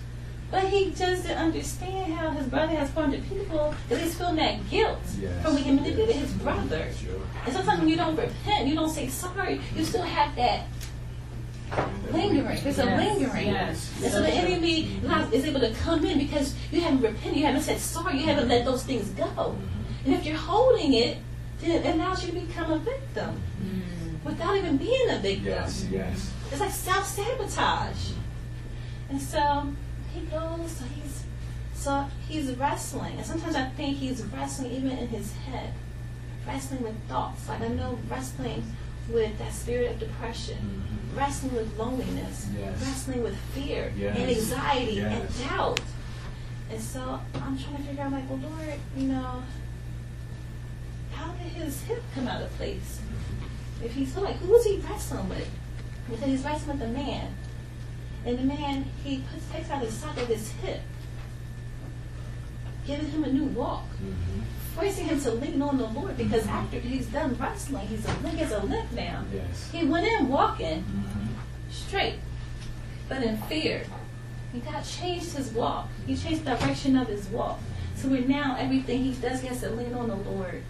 But 0.52 0.68
he 0.68 0.92
just 0.92 1.24
didn't 1.24 1.38
understand 1.38 2.14
how 2.14 2.32
his 2.32 2.48
brother 2.48 2.74
has 2.76 2.90
400 2.92 3.28
people 3.30 3.76
that 3.88 4.00
he's 4.00 4.16
feeling 4.16 4.38
that 4.38 4.68
guilt 4.70 5.00
Yes. 5.20 5.44
from 5.44 5.56
being 5.56 5.76
manipulated 5.76 6.16
his 6.16 6.32
brother. 6.34 6.88
Sure. 7.00 7.22
And 7.46 7.54
sometimes 7.54 7.80
when 7.80 7.90
you 7.90 7.96
don't 7.96 8.16
repent, 8.16 8.68
you 8.68 8.74
don't 8.74 8.90
say 8.90 9.08
sorry, 9.10 9.62
you 9.76 9.86
still 9.86 10.02
have 10.02 10.36
that 10.38 10.66
lingering. 12.12 12.64
There's 12.64 12.80
a 12.80 12.86
lingering. 12.86 13.48
yes. 13.48 13.92
And 14.02 14.12
so 14.12 14.22
the 14.22 14.30
enemy 14.30 14.90
is 15.32 15.46
able 15.46 15.60
to 15.60 15.72
come 15.72 16.04
in 16.04 16.18
because 16.18 16.56
you 16.72 16.82
haven't 16.82 17.02
repented, 17.02 17.38
you 17.38 17.46
haven't 17.46 17.62
said 17.62 17.80
sorry, 17.80 18.18
you 18.18 18.26
haven't 18.26 18.48
let 18.48 18.66
those 18.66 18.84
things 18.84 19.10
go. 19.10 19.56
And 20.06 20.16
if 20.16 20.26
you're 20.26 20.38
holding 20.38 20.94
it, 20.94 21.18
then 21.62 21.72
it 21.72 21.96
allows 21.96 22.26
you 22.26 22.32
to 22.32 22.40
become 22.40 22.72
a 22.72 22.80
victim 22.80 23.40
mm. 23.62 24.24
without 24.24 24.58
even 24.58 24.78
being 24.78 25.10
a 25.12 25.20
victim. 25.20 25.46
Yes. 25.46 25.86
Yes. 25.92 26.32
It's 26.52 26.60
like 26.60 26.72
self 26.72 27.06
sabotage. 27.06 28.12
And 29.10 29.22
so 29.22 29.74
he 30.14 30.22
goes, 30.22 30.72
so 30.72 30.86
he's 30.86 31.24
so 31.74 32.06
he's 32.28 32.52
wrestling. 32.56 33.16
And 33.18 33.26
sometimes 33.26 33.56
I 33.56 33.70
think 33.70 33.98
he's 33.98 34.24
wrestling 34.26 34.72
even 34.72 34.92
in 34.92 35.08
his 35.08 35.34
head. 35.34 35.74
Wrestling 36.48 36.82
with 36.84 36.96
thoughts. 37.08 37.48
Like 37.48 37.62
I 37.62 37.68
know 37.70 37.98
wrestling 38.10 38.64
with 39.10 39.38
that 39.40 39.54
spirit 39.54 39.92
of 39.92 40.00
depression. 40.00 40.58
Mm-hmm. 40.58 41.18
Wrestling 41.18 41.56
with 41.56 41.78
loneliness. 41.78 42.48
Yes. 42.58 42.82
Wrestling 42.82 43.24
with 43.24 43.38
fear 43.54 43.92
Yes. 43.98 44.18
and 44.18 44.30
anxiety 44.30 44.94
Yes. 44.94 45.40
and 45.40 45.50
doubt. 45.50 45.80
And 46.72 46.82
so 46.82 47.20
I'm 47.36 47.58
trying 47.58 47.78
to 47.78 47.84
figure 47.84 48.04
out 48.04 48.12
like, 48.12 48.30
well 48.30 48.40
Lord, 48.40 48.80
you 48.98 49.08
know, 49.08 49.44
how 51.14 51.32
did 51.32 51.48
his 51.54 51.82
hip 51.84 52.02
come 52.14 52.28
out 52.28 52.42
of 52.42 52.52
place? 52.56 53.00
If 53.84 53.94
he's 53.94 54.14
so 54.14 54.22
like, 54.22 54.36
who 54.38 54.54
is 54.56 54.66
he 54.66 54.78
wrestling 54.78 55.30
with? 55.30 55.50
Because 56.10 56.26
he's 56.26 56.44
wrestling 56.44 56.80
with 56.80 56.90
a 56.90 56.92
man. 56.92 57.34
And 58.26 58.38
the 58.38 58.44
man, 58.44 58.86
he 59.04 59.24
puts, 59.32 59.46
takes 59.52 59.70
out 59.70 59.82
his 59.82 59.94
sock 59.94 60.18
of 60.18 60.28
his 60.28 60.52
hip, 60.64 60.82
giving 62.86 63.08
him 63.10 63.24
a 63.24 63.32
new 63.32 63.46
walk, 63.46 63.86
forcing 64.76 65.06
him 65.06 65.20
to 65.22 65.32
lean 65.32 65.62
on 65.62 65.78
the 65.78 65.88
Lord 65.88 66.18
because 66.18 66.46
after 66.48 66.80
he's 66.80 67.06
done 67.08 67.36
wrestling, 67.40 67.88
he's 67.88 68.06
a, 68.06 68.12
he 68.30 68.38
has 68.38 68.52
a 68.52 68.60
limp 68.66 68.92
now. 68.92 69.24
Yes. 69.34 69.70
He 69.72 69.86
went 69.86 70.06
in 70.08 70.28
walking 70.28 70.84
Mhm. 70.84 71.74
straight, 71.74 72.20
but 73.08 73.24
in 73.24 73.38
fear. 73.44 73.84
And 74.54 74.66
God 74.66 74.84
changed 74.84 75.36
his 75.36 75.52
walk. 75.52 75.88
He 76.08 76.16
changed 76.18 76.44
the 76.46 76.56
direction 76.56 76.96
of 76.98 77.08
his 77.08 77.26
walk. 77.28 77.60
So 77.96 78.08
we're 78.08 78.26
now 78.28 78.56
everything 78.60 79.04
he 79.04 79.12
does, 79.14 79.42
he 79.42 79.48
has 79.48 79.60
to 79.62 79.70
lean 79.70 79.94
on 79.94 80.08
the 80.08 80.16
Lord. 80.16 80.64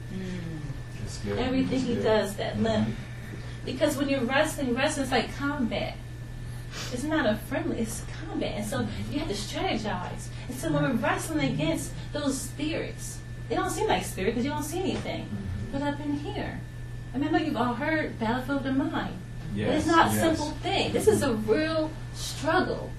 That's. 0.99 1.19
Everything 1.39 1.79
he 1.79 1.95
does, 1.95 2.35
that 2.35 2.61
limp. 2.61 2.89
Because 3.65 3.95
when 3.97 4.09
you're 4.09 4.21
wrestling, 4.21 4.73
wrestling 4.75 5.05
is 5.05 5.11
like 5.11 5.35
combat. 5.35 5.95
It's 6.91 7.03
not 7.03 7.25
a 7.25 7.35
friendly, 7.35 7.79
it's 7.79 8.03
combat. 8.27 8.53
And 8.57 8.65
so 8.65 8.87
you 9.11 9.19
have 9.19 9.27
to 9.27 9.33
strategize. 9.33 10.27
And 10.47 10.57
so 10.57 10.71
when 10.71 10.83
we're 10.83 10.93
wrestling 10.93 11.53
against 11.53 11.91
those 12.13 12.39
spirits, 12.39 13.19
they 13.47 13.55
don't 13.55 13.69
seem 13.69 13.87
like 13.87 14.03
spirit 14.05 14.31
because 14.31 14.45
you 14.45 14.51
don't 14.51 14.63
see 14.63 14.79
anything. 14.79 15.23
Mm-hmm. 15.25 15.71
But 15.71 15.81
up 15.81 15.99
in 15.99 16.13
here, 16.13 16.59
I 17.13 17.17
mean, 17.17 17.27
I 17.29 17.31
know 17.39 17.45
you've 17.45 17.57
all 17.57 17.73
heard 17.73 18.19
battlefield 18.19 18.59
of 18.59 18.63
the 18.63 18.71
mind. 18.73 19.15
but 19.51 19.57
Yes. 19.57 19.77
it's 19.79 19.87
not 19.87 20.11
a 20.11 20.15
yes. 20.15 20.19
simple 20.21 20.51
thing. 20.61 20.93
This 20.93 21.07
is 21.07 21.23
a 21.23 21.33
real 21.33 21.91
struggle. 22.13 22.91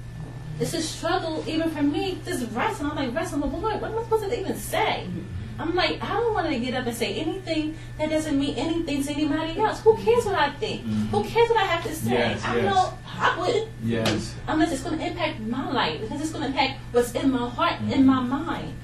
It's 0.58 0.74
a 0.74 0.82
struggle 0.82 1.44
even 1.46 1.70
for 1.70 1.82
me, 1.82 2.18
just 2.24 2.46
wrestling. 2.52 2.90
I'm 2.90 2.96
like 2.96 3.14
wrestling 3.14 3.40
with 3.40 3.52
the 3.52 3.56
Lord. 3.58 3.80
What 3.80 3.92
am 3.92 3.98
I 3.98 4.02
supposed 4.02 4.24
to 4.28 4.38
even 4.40 4.56
say? 4.56 5.06
Mm-hmm. 5.06 5.20
I'm 5.60 5.74
like, 5.74 6.02
I 6.02 6.08
don't 6.14 6.32
want 6.32 6.48
to 6.48 6.58
get 6.58 6.74
up 6.74 6.86
and 6.86 6.96
say 6.96 7.14
anything 7.14 7.76
that 7.98 8.08
doesn't 8.08 8.38
mean 8.38 8.54
anything 8.56 9.02
to 9.04 9.12
anybody 9.12 9.60
else. 9.60 9.80
Who 9.82 9.94
cares 9.98 10.24
what 10.24 10.34
I 10.34 10.50
think? 10.52 10.82
Who 10.82 11.18
mm-hmm. 11.18 11.28
cares 11.28 11.50
what 11.50 11.58
I 11.58 11.66
have 11.66 11.84
to 11.84 11.94
say? 11.94 12.12
Yes, 12.12 12.44
I 12.44 12.56
yes. 12.56 12.74
know 12.74 12.98
I 13.18 13.38
wouldn't 13.38 13.68
Yes. 13.84 14.34
unless 14.48 14.72
it's 14.72 14.82
going 14.82 14.98
to 14.98 15.06
impact 15.06 15.40
my 15.40 15.70
life, 15.70 16.00
because 16.00 16.20
it's 16.22 16.30
going 16.30 16.42
to 16.42 16.48
impact 16.48 16.80
what's 16.92 17.12
in 17.12 17.30
my 17.30 17.48
heart, 17.48 17.80
in 17.82 17.88
mm-hmm. 17.88 18.06
my 18.06 18.20
mind. 18.20 18.74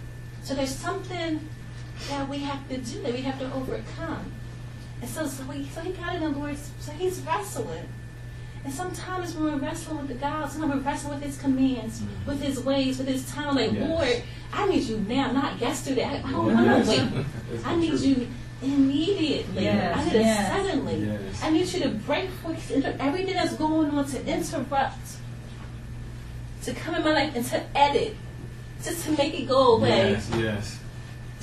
So 0.42 0.54
there's 0.54 0.74
something 0.74 1.48
that 2.10 2.28
we 2.28 2.38
have 2.40 2.68
to 2.68 2.76
do, 2.76 3.02
that 3.02 3.12
we 3.12 3.22
have 3.22 3.38
to 3.38 3.52
overcome. 3.54 4.32
And 5.00 5.10
so, 5.10 5.26
so, 5.26 5.44
we, 5.44 5.64
so 5.66 5.80
he 5.80 5.92
got 5.92 6.14
in 6.16 6.22
the 6.22 6.28
Lord, 6.28 6.56
so 6.80 6.92
he's 6.92 7.20
wrestling. 7.20 7.88
And 8.64 8.74
sometimes 8.74 9.34
when 9.34 9.44
we're 9.44 9.66
wrestling 9.66 9.98
with 9.98 10.08
the 10.08 10.14
God, 10.14 10.50
sometimes 10.50 10.74
we're 10.74 10.80
wrestling 10.80 11.14
with 11.14 11.22
his 11.22 11.38
commands, 11.38 12.00
mm-hmm. 12.00 12.28
with 12.28 12.42
his 12.42 12.60
ways, 12.60 12.98
with 12.98 13.08
his 13.08 13.30
time, 13.30 13.54
like, 13.54 13.72
Yes. 13.72 13.88
Lord, 13.88 14.22
I 14.52 14.66
need 14.68 14.82
you 14.84 14.98
now, 14.98 15.32
not 15.32 15.60
yesterday. 15.60 16.04
I, 16.04 16.18
I 16.26 16.30
don't 16.30 16.46
Yes. 16.64 16.86
want 16.88 17.12
to 17.12 17.16
wait. 17.16 17.64
I 17.64 17.76
need 17.76 17.88
true. 17.90 17.98
you 17.98 18.28
immediately. 18.62 19.64
Yes, 19.64 19.96
I 19.98 20.04
need 20.04 20.12
yes. 20.14 20.40
it 20.40 20.50
suddenly. 20.66 20.96
Yes. 21.04 21.42
I 21.42 21.50
need 21.50 21.66
you 21.72 21.80
to 21.80 21.88
break 21.90 22.30
forth 22.30 22.70
into 22.70 23.02
everything 23.02 23.34
that's 23.34 23.54
going 23.54 23.90
on 23.90 24.06
to 24.06 24.26
interrupt, 24.26 24.98
to 26.62 26.72
come 26.74 26.94
in 26.94 27.04
my 27.04 27.12
life 27.12 27.32
and 27.36 27.44
to 27.46 27.62
edit, 27.78 28.16
just 28.82 29.04
to 29.04 29.10
make 29.12 29.38
it 29.38 29.46
go 29.46 29.76
away, 29.76 30.12
Yes. 30.12 30.30
Yes. 30.36 30.78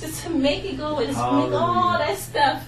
just 0.00 0.22
to 0.24 0.30
make 0.30 0.64
it 0.64 0.76
go 0.76 0.88
away, 0.88 1.06
just 1.06 1.18
to 1.18 1.32
make 1.32 1.52
all 1.52 1.98
that 1.98 2.16
stuff. 2.18 2.66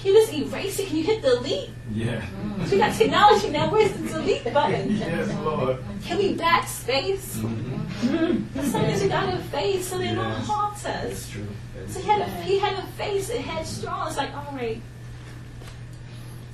Can 0.00 0.12
you 0.14 0.20
just 0.20 0.32
erase 0.34 0.78
it? 0.80 0.88
Can 0.88 0.96
you 0.98 1.04
hit 1.04 1.22
delete? 1.22 1.70
Yeah. 1.92 2.22
We 2.70 2.76
got 2.78 2.94
technology 2.94 3.48
now. 3.50 3.70
Where's 3.70 3.90
the 3.92 4.08
delete 4.08 4.44
button? 4.52 4.96
Yes, 4.96 5.32
Lord. 5.42 5.78
Can 6.04 6.18
we 6.18 6.34
backspace? 6.36 7.36
Mhm. 7.38 7.73
There's 8.02 8.70
some 8.72 8.82
things 8.82 9.02
you 9.02 9.08
gotta 9.08 9.38
face 9.44 9.86
so 9.88 9.98
they 9.98 10.14
don't 10.14 10.18
Yes. 10.18 10.46
haunt 10.46 10.82
That's 10.82 11.12
us. 11.24 11.30
true. 11.30 11.46
That 11.74 11.82
is 11.84 11.94
So 11.94 12.00
he 12.00 12.08
had, 12.08 12.16
true. 12.24 12.34
to, 12.34 12.40
he 12.42 12.58
had 12.58 12.76
to 12.76 12.82
face 12.92 13.30
it 13.30 13.40
headstrong. 13.40 14.08
It's 14.08 14.16
like, 14.16 14.34
all 14.36 14.52
right. 14.54 14.80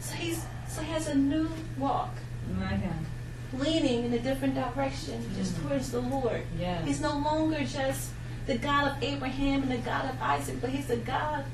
So 0.00 0.14
he's 0.14 0.44
so 0.68 0.82
he 0.82 0.92
has 0.92 1.08
a 1.08 1.14
new 1.14 1.48
walk, 1.78 2.10
My 2.58 2.70
God. 2.72 3.60
leaning 3.60 4.04
in 4.04 4.12
a 4.14 4.18
different 4.20 4.54
direction, 4.54 5.22
just 5.36 5.54
Mm-hmm. 5.54 5.68
towards 5.68 5.90
the 5.90 6.00
Lord. 6.00 6.42
Yes. 6.58 6.84
He's 6.86 7.00
no 7.00 7.18
longer 7.18 7.64
just 7.64 8.10
the 8.46 8.56
God 8.56 8.92
of 8.96 9.02
Abraham 9.02 9.62
and 9.62 9.70
the 9.72 9.78
God 9.78 10.04
of 10.10 10.20
Isaac, 10.22 10.60
but 10.60 10.70
he's 10.70 10.86
the 10.86 10.96
God 10.96 11.44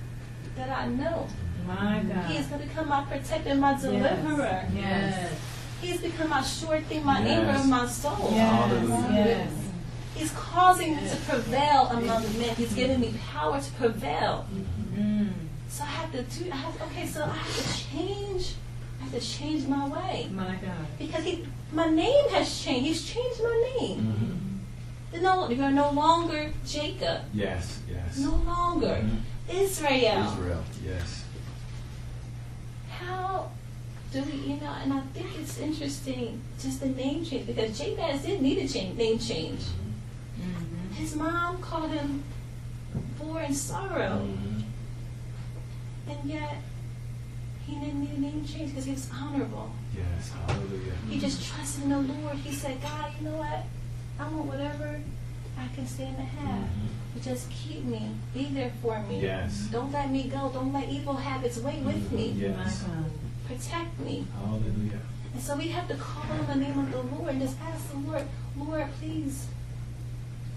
that 0.57 0.69
I 0.71 0.87
know. 0.89 1.27
My 1.67 2.01
God. 2.01 2.27
He 2.31 2.37
is 2.39 2.47
going 2.47 2.61
to 2.63 2.67
become 2.69 2.89
my 2.89 3.03
protector, 3.05 3.55
my 3.55 3.79
deliverer. 3.81 4.65
Yes. 4.75 5.33
He's 5.81 6.01
become 6.01 6.31
my 6.31 6.43
sure 6.43 6.81
thing, 6.83 7.05
my 7.05 7.21
Yes. 7.21 7.29
anchor 7.41 7.59
of 7.61 7.67
my 7.69 7.87
soul. 7.89 8.29
Yes. 8.33 8.55
Hallelujah. 8.55 9.25
Yes. 9.25 9.51
He's 10.17 10.31
causing 10.33 10.97
me 10.97 11.09
to 11.09 11.17
prevail 11.29 11.89
among 11.89 12.23
men. 12.39 12.55
He's 12.57 12.73
giving 12.73 13.01
me 13.01 13.15
power 13.33 13.61
to 13.61 13.71
prevail. 13.73 14.47
So 15.69 15.83
I 15.85 15.87
have 15.87 16.13
to 16.13 16.23
do. 16.23 16.51
I 16.51 16.57
have, 16.57 16.83
okay, 16.83 17.07
so 17.07 17.23
I 17.23 17.29
have 17.29 17.57
to 17.57 17.79
change. 17.91 18.55
I 18.99 19.05
have 19.05 19.13
to 19.13 19.21
change 19.21 19.67
my 19.69 19.87
way 19.89 20.29
My 20.33 20.55
God. 20.57 20.87
because 20.99 21.23
he, 21.25 21.45
my 21.73 21.87
name 21.91 22.29
has 22.31 22.63
changed. 22.63 22.87
He's 22.87 23.05
changed 23.05 23.41
my 23.43 23.71
name. 23.79 24.01
Mhm. 24.01 25.13
You're 25.13 25.23
no, 25.23 25.51
you're 25.51 25.71
no 25.71 25.91
longer 25.91 26.51
Jacob. 26.67 27.21
Yes. 27.35 27.81
Yes. 27.91 28.17
No 28.19 28.37
longer 28.37 28.87
Mhm. 29.05 29.21
Israel. 29.55 30.25
Israel. 30.33 30.65
Yes. 30.83 31.25
How 32.89 33.51
do 34.13 34.23
we, 34.23 34.33
you 34.55 34.61
know? 34.61 34.75
And 34.83 34.93
I 34.95 35.01
think 35.13 35.27
it's 35.39 35.59
interesting 35.59 36.41
just 36.59 36.81
the 36.81 36.89
name 36.89 37.23
change 37.25 37.47
because 37.47 37.79
Jabez 37.79 38.23
didn't 38.23 38.43
need 38.43 38.59
a 38.59 38.69
change, 38.69 38.97
name 38.97 39.19
change. 39.19 39.61
Mm-hmm. 40.97 41.03
His 41.03 41.15
mom 41.17 41.59
called 41.61 41.91
him 41.91 42.23
bore 43.19 43.41
and 43.41 43.55
sorrow. 43.57 44.27
Mhm. 44.27 44.63
And 46.09 46.31
yet, 46.31 46.57
He 47.67 47.75
didn't 47.75 48.01
need 48.01 48.11
a 48.17 48.21
name 48.21 48.45
change 48.47 48.71
because 48.71 48.85
he 48.85 48.93
was 48.93 49.11
honorable. 49.13 49.73
Yes. 49.93 50.31
Hallelujah. 50.47 50.93
He 51.11 51.19
just 51.19 51.45
trusted 51.45 51.83
in 51.83 51.91
the 51.91 51.99
Lord. 51.99 52.37
He 52.37 52.53
said, 52.55 52.81
God, 52.81 53.11
you 53.19 53.29
know 53.29 53.39
what? 53.39 53.65
I 54.21 54.29
want 54.29 54.47
whatever 54.47 55.01
I 55.59 55.67
can 55.75 55.85
stand 55.85 56.17
to 56.17 56.23
have. 56.23 56.69
But 57.13 57.25
just 57.25 57.51
keep 57.51 57.83
me. 57.83 58.13
Be 58.33 58.45
there 58.55 58.71
for 58.81 59.03
me. 59.09 59.21
Yes. 59.21 59.67
Don't 59.73 59.91
let 59.91 60.13
me 60.13 60.29
go. 60.29 60.49
Don't 60.55 60.73
let 60.73 60.89
evil 60.89 61.15
habits 61.17 61.59
weigh 61.59 61.81
with 61.81 62.13
me. 62.13 62.37
Yes. 62.39 62.85
Protect 63.49 63.99
me. 63.99 64.29
Hallelujah. 64.39 65.01
And 65.35 65.43
so 65.43 65.57
we 65.57 65.67
have 65.67 65.89
to 65.89 65.97
call 65.97 66.23
on 66.39 66.47
the 66.47 66.55
name 66.55 66.79
of 66.79 66.93
the 66.93 67.03
Lord 67.03 67.31
and 67.31 67.41
just 67.43 67.57
ask 67.61 67.91
the 67.91 67.99
Lord, 67.99 68.23
Lord, 68.57 68.87
please, 69.01 69.49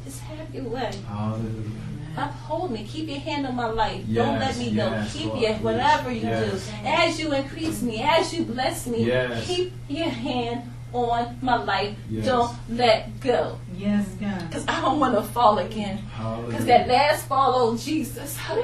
just 0.09 0.21
have 0.23 0.53
your 0.55 0.63
way. 0.65 0.91
Hallelujah. 1.07 1.69
Uphold 2.17 2.71
me. 2.71 2.83
Keep 2.83 3.09
your 3.09 3.19
hand 3.19 3.45
on 3.45 3.55
my 3.55 3.67
life. 3.67 4.03
Don't 4.11 4.39
let 4.39 4.49
Yes, 4.55 4.57
me 4.59 4.65
go. 4.71 4.89
yes, 4.89 5.13
Keep 5.13 5.25
Lord, 5.27 5.41
your 5.41 5.53
please. 5.53 5.63
whatever 5.63 6.11
you 6.11 6.21
Yes. 6.27 6.67
do. 6.67 6.87
As 6.87 7.19
you 7.19 7.33
increase 7.33 7.81
me, 7.83 8.01
as 8.01 8.33
you 8.33 8.43
bless 8.43 8.87
me, 8.87 9.05
Yes. 9.05 9.45
keep 9.45 9.71
your 9.87 10.09
hand 10.09 10.61
on 10.91 11.37
my 11.43 11.55
life. 11.63 11.95
Yes. 12.09 12.25
Don't 12.25 12.55
let 12.69 13.19
go. 13.21 13.57
Yes, 13.77 14.05
God. 14.19 14.49
Because 14.49 14.65
I 14.67 14.81
don't 14.81 14.99
want 14.99 15.13
to 15.15 15.21
fall 15.21 15.59
again. 15.59 15.99
Because 16.47 16.65
that 16.65 16.87
last 16.87 17.27
fall, 17.27 17.53
oh 17.55 17.77
Jesus, 17.77 18.35
I 18.49 18.55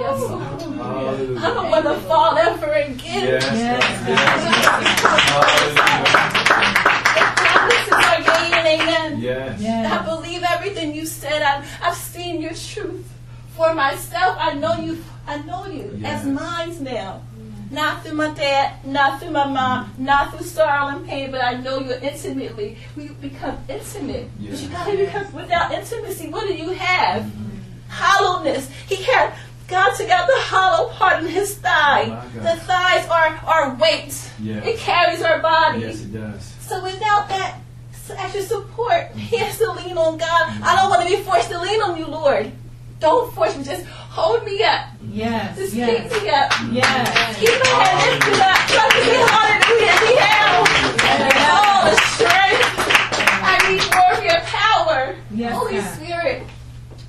don't 1.54 1.70
want 1.70 1.86
to 1.86 1.96
fall 2.08 2.36
ever 2.36 2.72
again. 2.72 3.28
Yes. 3.28 3.44
Yes. 3.54 4.08
Yes. 4.08 4.42
The 7.16 7.26
promises 7.38 7.94
are 7.94 8.20
yea 8.26 8.52
and 8.58 8.65
amen. 8.82 9.22
Yes. 9.22 9.62
I 9.92 10.04
believe 10.06 10.44
everything 10.44 10.94
you 10.96 11.06
said. 11.06 11.42
I, 11.42 11.66
I've 11.82 11.96
seen 11.96 12.42
your 12.42 12.54
truth 12.54 13.08
for 13.56 13.74
myself. 13.74 14.38
I 14.40 14.54
know 14.54 14.76
you. 14.76 15.04
I 15.28 15.38
know 15.42 15.66
you 15.68 15.98
Yes. 15.98 16.22
as 16.22 16.28
mine 16.28 16.84
now. 16.84 17.22
Not 17.72 18.04
through 18.04 18.14
my 18.14 18.30
dad, 18.32 18.86
not 18.86 19.20
through 19.20 19.32
my 19.32 19.48
mom, 19.48 19.92
not 19.98 20.32
through 20.32 20.46
sorrow 20.46 20.88
and 20.96 21.06
pain, 21.06 21.32
but 21.32 21.44
I 21.44 21.56
know 21.56 21.80
you 21.80 21.94
intimately. 21.96 22.78
We 22.96 23.08
become 23.10 23.58
intimate. 23.68 24.30
But 24.38 24.42
Yes. 24.50 24.62
you 24.62 24.70
gotta 24.70 24.96
become 24.96 25.34
without 25.34 25.72
intimacy. 25.72 26.30
What 26.30 26.48
do 26.48 26.54
you 26.54 26.70
have? 26.72 27.24
Mm-hmm. 27.24 27.90
Hollowness. 27.90 28.70
He 28.88 29.02
had 29.04 29.34
God 29.68 29.96
took 29.96 30.10
out 30.10 30.28
the 30.28 30.40
hollow 30.42 30.90
part 30.90 31.24
in 31.24 31.28
his 31.30 31.56
thigh. 31.56 32.04
Oh 32.04 32.10
my 32.10 32.44
God. 32.44 32.58
The 32.58 32.62
thighs 32.62 33.08
are 33.10 33.30
our 33.48 33.76
weight. 33.76 34.14
Yes. 34.40 34.64
It 34.68 34.78
carries 34.78 35.24
our 35.24 35.40
body. 35.40 35.80
Yes, 35.82 36.02
it 36.02 36.14
does. 36.14 36.54
So 36.62 36.84
without 36.84 37.28
that 37.30 37.56
s- 37.56 37.62
extra 38.14 38.42
support, 38.44 39.12
he 39.16 39.38
has 39.38 39.58
to 39.60 39.72
lean 39.72 39.98
on 39.98 40.18
God. 40.18 40.62
I 40.64 40.76
don't 40.76 40.90
want 40.90 41.02
to 41.04 41.16
be 41.16 41.22
forced 41.24 41.50
to 41.50 41.60
lean 41.60 41.82
on 41.82 41.98
you, 41.98 42.06
Lord. 42.06 42.52
Don't 43.00 43.34
force 43.34 43.58
me. 43.58 43.64
Just 43.64 43.86
hold 43.88 44.44
me 44.46 44.64
up. 44.64 44.88
Yes. 45.12 45.58
Just 45.58 45.74
Yes. 45.74 46.12
pick 46.14 46.24
me 46.24 46.30
up. 46.30 46.52
Yes. 46.72 47.38
Keep 47.40 47.50
my 47.50 47.84
head 47.84 48.14
lifted 48.14 48.42
up. 48.42 48.58
Trust 48.68 48.96
me 48.96 49.14
harder 49.20 49.66
than 49.66 49.98
we 50.02 50.10
we 50.10 50.16
have. 50.16 51.36
All 51.52 51.92
the 51.92 51.96
strength. 52.16 52.66
I 53.44 53.70
need 53.70 53.84
more 53.94 54.14
of 54.18 54.24
your 54.24 54.40
power. 54.42 55.16
Yes, 55.32 55.54
Holy 55.56 55.76
God. 55.76 55.96
Spirit. 55.96 56.44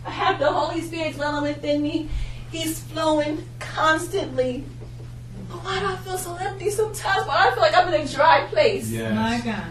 I 0.05 0.11
have 0.11 0.39
the 0.39 0.51
Holy 0.53 0.81
Spirit 0.81 1.15
dwelling 1.15 1.43
within 1.45 1.83
me. 1.83 2.09
He's 2.51 2.81
flowing 2.81 3.45
constantly. 3.59 4.65
But 5.49 5.65
why 5.65 5.79
do 5.81 5.87
I 5.87 5.97
feel 5.97 6.19
so 6.19 6.35
empty 6.35 6.71
sometimes? 6.71 7.27
Why 7.27 7.45
do 7.45 7.49
I 7.51 7.55
feel 7.55 7.63
like 7.63 7.77
I'm 7.77 7.95
in 7.95 8.01
a 8.01 8.09
dry 8.09 8.47
place? 8.51 8.91
Yes. 8.91 9.15
My 9.15 9.41
God. 9.41 9.65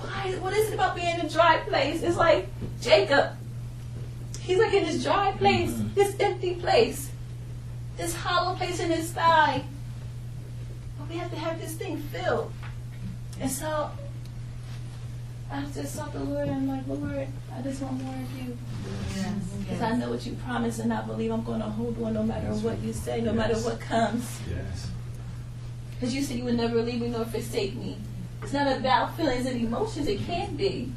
Why? 0.00 0.34
What 0.40 0.52
is 0.54 0.68
it 0.70 0.74
about 0.74 0.94
being 0.96 1.18
in 1.18 1.26
a 1.26 1.28
dry 1.28 1.58
place? 1.68 2.02
It's 2.02 2.16
like 2.16 2.48
Jacob. 2.80 3.32
He's 4.40 4.58
like 4.58 4.72
in 4.72 4.84
this 4.84 5.02
dry 5.02 5.32
place, 5.32 5.70
Mhm. 5.70 5.94
this 5.94 6.14
empty 6.20 6.54
place, 6.54 7.10
this 7.96 8.14
hollow 8.14 8.54
place 8.56 8.80
in 8.80 8.90
his 8.90 9.10
thigh. 9.10 9.62
But 10.98 11.08
we 11.10 11.16
have 11.18 11.30
to 11.30 11.36
have 11.36 11.60
this 11.60 11.74
thing 11.74 11.98
filled. 12.12 12.50
And 13.40 13.50
so 13.50 13.90
I 15.50 15.62
just 15.74 15.94
sought 15.94 16.12
the 16.12 16.20
Lord 16.20 16.48
and 16.48 16.56
I'm 16.56 16.68
like, 16.68 16.86
Lord, 16.86 17.28
I 17.56 17.62
just 17.62 17.82
want 17.82 18.02
more 18.02 18.14
of 18.14 18.38
you. 18.40 18.56
Yes. 19.16 19.26
Because 19.60 19.80
I 19.82 19.96
know 19.96 20.10
what 20.10 20.24
you 20.26 20.32
promised 20.46 20.78
and 20.80 20.92
I 20.92 21.02
believe 21.02 21.30
I'm 21.30 21.44
going 21.44 21.60
to 21.60 21.66
hold 21.68 22.02
on 22.02 22.14
no 22.14 22.22
matter 22.22 22.48
what 22.54 22.78
you 22.80 22.92
say, 22.92 23.20
no 23.20 23.32
matter 23.32 23.56
what 23.56 23.80
comes. 23.80 24.24
Yes. 24.48 24.86
Because 25.92 26.14
you 26.14 26.22
said 26.22 26.36
you 26.38 26.44
would 26.44 26.56
never 26.56 26.82
leave 26.82 27.00
me 27.00 27.08
nor 27.08 27.24
forsake 27.26 27.74
me. 27.76 27.98
It's 28.42 28.52
not 28.52 28.76
about 28.76 29.16
feelings 29.16 29.46
and 29.46 29.60
emotions. 29.60 30.06
It 30.08 30.24
can 30.26 30.56
be. 30.56 30.92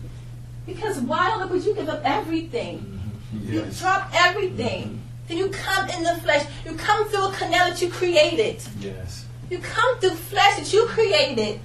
Because 0.65 0.99
why 0.99 1.31
on 1.31 1.43
earth 1.43 1.49
would 1.51 1.65
you 1.65 1.73
give 1.73 1.89
up 1.89 2.01
everything? 2.03 3.01
You 3.43 3.65
drop 3.79 4.09
everything. 4.13 4.83
Mm-hmm. 4.83 4.97
Then 5.27 5.37
you 5.37 5.49
come 5.49 5.89
in 5.89 6.03
the 6.03 6.15
flesh. 6.21 6.45
You 6.65 6.73
come 6.73 7.07
through 7.09 7.27
a 7.27 7.31
canal 7.33 7.69
that 7.69 7.81
you 7.81 7.89
created. 7.89 8.61
Yes. 8.79 9.25
You 9.49 9.59
come 9.59 9.99
through 9.99 10.11
flesh 10.11 10.57
that 10.57 10.71
you 10.71 10.85
created. 10.87 11.59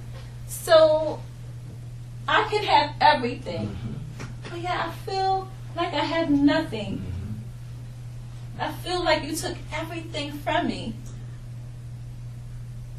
So 0.47 1.19
I 2.27 2.43
can 2.49 2.63
have 2.63 2.95
everything. 2.99 3.67
Mm-hmm. 3.67 4.49
But 4.49 4.61
yeah, 4.61 4.87
I 4.87 4.91
feel 5.09 5.47
like 5.75 5.93
I 5.93 6.03
have 6.03 6.29
nothing. 6.29 6.97
Mm-hmm. 6.97 8.61
I 8.61 8.71
feel 8.71 9.03
like 9.03 9.23
you 9.23 9.35
took 9.35 9.55
everything 9.73 10.31
from 10.31 10.67
me. 10.67 10.93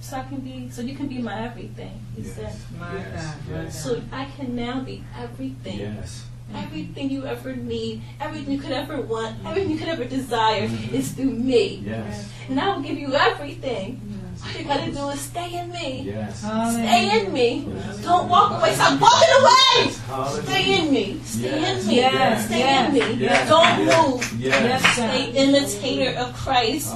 So 0.08 0.16
I 0.16 0.22
can 0.22 0.40
be 0.40 0.70
so 0.70 0.80
you 0.80 0.96
can 0.96 1.06
be 1.06 1.18
my 1.18 1.44
everything. 1.44 2.00
He 2.16 2.22
Yes. 2.22 2.34
said. 2.34 2.54
My 2.80 2.94
Yes. 2.94 3.12
God. 3.12 3.36
Yes. 3.50 3.84
So 3.84 4.00
I 4.10 4.24
can 4.24 4.56
now 4.56 4.80
be 4.80 5.04
everything. 5.14 5.78
Yes. 5.78 6.24
Everything 6.54 7.10
you 7.10 7.26
ever 7.26 7.54
need, 7.54 8.00
everything 8.18 8.52
you 8.54 8.58
could 8.58 8.72
ever 8.72 9.02
want, 9.02 9.36
mm-hmm. 9.36 9.48
everything 9.48 9.70
you 9.72 9.76
could 9.76 9.88
ever 9.88 10.06
desire 10.06 10.66
mm-hmm. 10.66 10.94
is 10.94 11.12
through 11.12 11.36
me. 11.36 11.84
Yes. 11.84 12.26
And 12.48 12.58
I 12.58 12.74
will 12.74 12.80
give 12.80 12.98
you 12.98 13.12
everything. 13.12 14.00
All 14.44 14.52
you 14.58 14.64
gotta 14.64 14.90
do 14.92 15.08
is 15.10 15.20
stay 15.20 15.58
in 15.58 15.70
me. 15.72 16.02
Yes. 16.06 16.38
Stay 16.40 17.20
in 17.20 17.32
me. 17.32 17.66
Yes. 17.74 17.98
Don't 18.02 18.28
walk 18.28 18.52
away. 18.60 18.74
Stop 18.74 19.00
walking 19.00 19.28
away. 19.40 19.92
Hallelujah. 20.06 20.42
Stay 20.44 20.78
in 20.78 20.92
me. 20.92 21.20
Stay 21.24 21.42
Yes. 21.60 21.82
in 21.82 21.88
me. 21.88 21.96
Yes. 21.96 22.46
Stay 22.46 22.62
in 22.78 22.92
me. 22.92 23.26
Don't 23.48 23.84
move. 23.84 24.40
Yes. 24.40 24.82
Stay 24.92 25.24
imitator 25.32 26.16
of 26.18 26.32
Christ. 26.34 26.94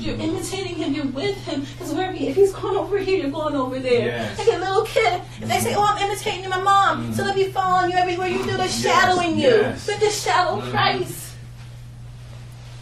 You're 0.00 0.16
imitating 0.16 0.76
him, 0.76 0.94
you're 0.94 1.06
with 1.06 1.36
him. 1.44 1.60
Because 1.60 1.92
wherever 1.92 2.12
he, 2.12 2.28
if 2.28 2.36
he's 2.36 2.52
going 2.52 2.76
over 2.76 2.98
here, 2.98 3.18
you're 3.18 3.30
going 3.30 3.54
over 3.56 3.78
there. 3.78 4.32
Like 4.38 4.48
a 4.48 4.58
little 4.58 4.82
kid, 4.84 5.20
if 5.40 5.48
they 5.48 5.60
say, 5.60 5.74
"Oh, 5.74 5.84
I'm 5.84 5.98
imitating 6.10 6.48
my 6.48 6.60
mom," 6.60 7.12
so 7.14 7.24
they'll 7.24 7.34
be 7.34 7.48
following 7.52 7.90
you 7.92 7.96
everywhere 7.98 8.28
you 8.28 8.42
do. 8.42 8.56
They're 8.56 8.68
shadowing 8.68 9.38
you. 9.38 9.50
Yes. 9.50 9.86
But 9.86 10.00
the 10.00 10.10
shadow 10.10 10.60
Mhm. 10.60 10.70
Christ. 10.70 11.20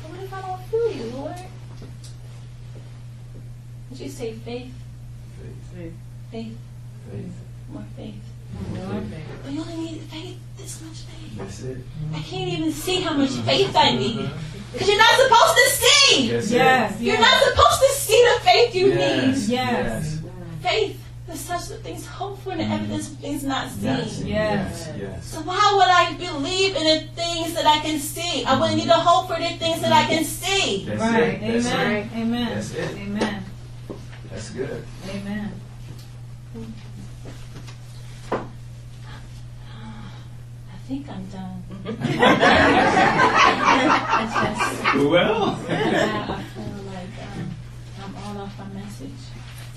But 0.03 0.11
what 0.13 0.23
if 0.25 0.33
I 0.33 0.41
don't 0.41 0.63
feel 0.71 0.93
you, 0.93 1.13
Lord? 1.17 1.37
Would 3.91 3.92
you 4.03 4.09
say 4.11 4.33
faith, 4.33 4.73
Faith. 5.75 5.93
faith, 6.31 6.57
Faith. 7.11 7.33
more 7.71 7.85
faith? 7.97 8.15
Lord, 8.75 9.11
baby. 9.11 9.23
But 9.43 9.53
you 9.53 9.61
only 9.63 9.77
need 9.77 10.01
faith, 10.03 10.39
this 10.59 10.83
much 10.83 10.99
faith. 11.09 11.39
That's 11.39 11.63
it. 11.63 11.79
I 12.15 12.21
can't 12.21 12.49
even 12.53 12.73
see 12.73 13.01
how 13.01 13.15
much 13.15 13.31
faith 13.31 13.75
I 13.75 13.97
need. 13.97 14.31
Because 14.73 14.89
you're 14.89 14.99
not 14.99 15.15
supposed 15.19 15.55
to 15.57 15.71
see. 15.71 16.29
That's 16.31 16.51
Yes. 16.51 17.01
You're 17.01 17.15
Yes. 17.17 17.21
not 17.23 17.51
supposed 17.51 17.81
to 17.81 18.01
see 18.01 18.25
the 18.35 18.41
faith 18.45 18.75
you 18.75 18.89
Yes. 18.89 19.39
need. 19.49 19.49
Yes. 19.55 20.19
Faith 20.63 20.99
is 21.33 21.41
such 21.41 21.69
that 21.69 21.83
things 21.83 22.05
hoped 22.07 22.43
for 22.43 22.51
and 22.51 22.61
the 22.61 22.65
mm-hmm. 22.65 22.75
evidence 22.75 23.09
of 23.11 23.17
things 23.19 23.43
not 23.43 23.71
seen. 23.71 23.85
Yes. 23.85 24.23
Yes. 24.25 24.89
Yes. 25.01 25.27
So 25.27 25.41
why 25.41 25.73
would 25.77 25.89
I 25.89 26.13
believe 26.15 26.77
in 26.77 26.85
the 26.85 27.07
things 27.15 27.55
that 27.55 27.67
I 27.67 27.79
can 27.79 27.99
see? 27.99 28.45
I 28.45 28.59
wouldn't 28.61 28.77
need 28.79 28.89
to 28.89 28.93
hope 28.95 29.29
for 29.29 29.41
the 29.41 29.49
things 29.57 29.81
that 29.81 29.93
I 29.93 30.05
can 30.05 30.25
see. 30.25 30.85
That's 30.87 31.01
Right. 31.01 31.23
it. 31.23 31.41
That's 31.41 31.67
Amen. 31.75 31.97
it. 31.97 32.17
Amen. 32.17 32.55
That's 32.55 32.71
it. 32.73 32.97
Amen. 32.99 33.42
That's 34.33 34.51
good. 34.51 34.85
Amen. 35.11 35.53
I 40.71 40.77
think 40.89 41.09
I'm 41.09 41.27
done. 41.27 41.63
I 42.01 42.09
Well. 45.11 45.57
just, 45.69 45.71
I 45.71 46.43
feel 46.43 46.65
like 46.87 47.15
um, 47.23 47.51
I'm 48.03 48.17
all 48.17 48.37
off 48.43 48.59
my 48.59 48.67
message. 48.81 49.11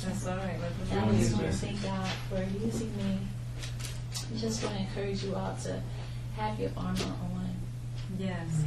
That's 0.03 0.25
all 0.27 0.37
right. 0.37 0.57
Let 0.59 0.71
And 0.91 0.99
I 1.09 1.17
just 1.17 1.31
want 1.33 1.41
to 1.43 1.47
use 1.47 1.59
thank 1.59 1.83
God 1.83 2.07
for 2.29 2.43
using 2.65 2.95
me. 2.97 3.17
I 4.13 4.37
just 4.37 4.63
want 4.63 4.75
to 4.75 4.81
encourage 4.81 5.23
you 5.23 5.35
all 5.35 5.55
to 5.63 5.81
have 6.37 6.59
your 6.59 6.71
armor 6.77 7.13
on. 7.35 7.49
you. 8.17 8.25
Yes. 8.27 8.63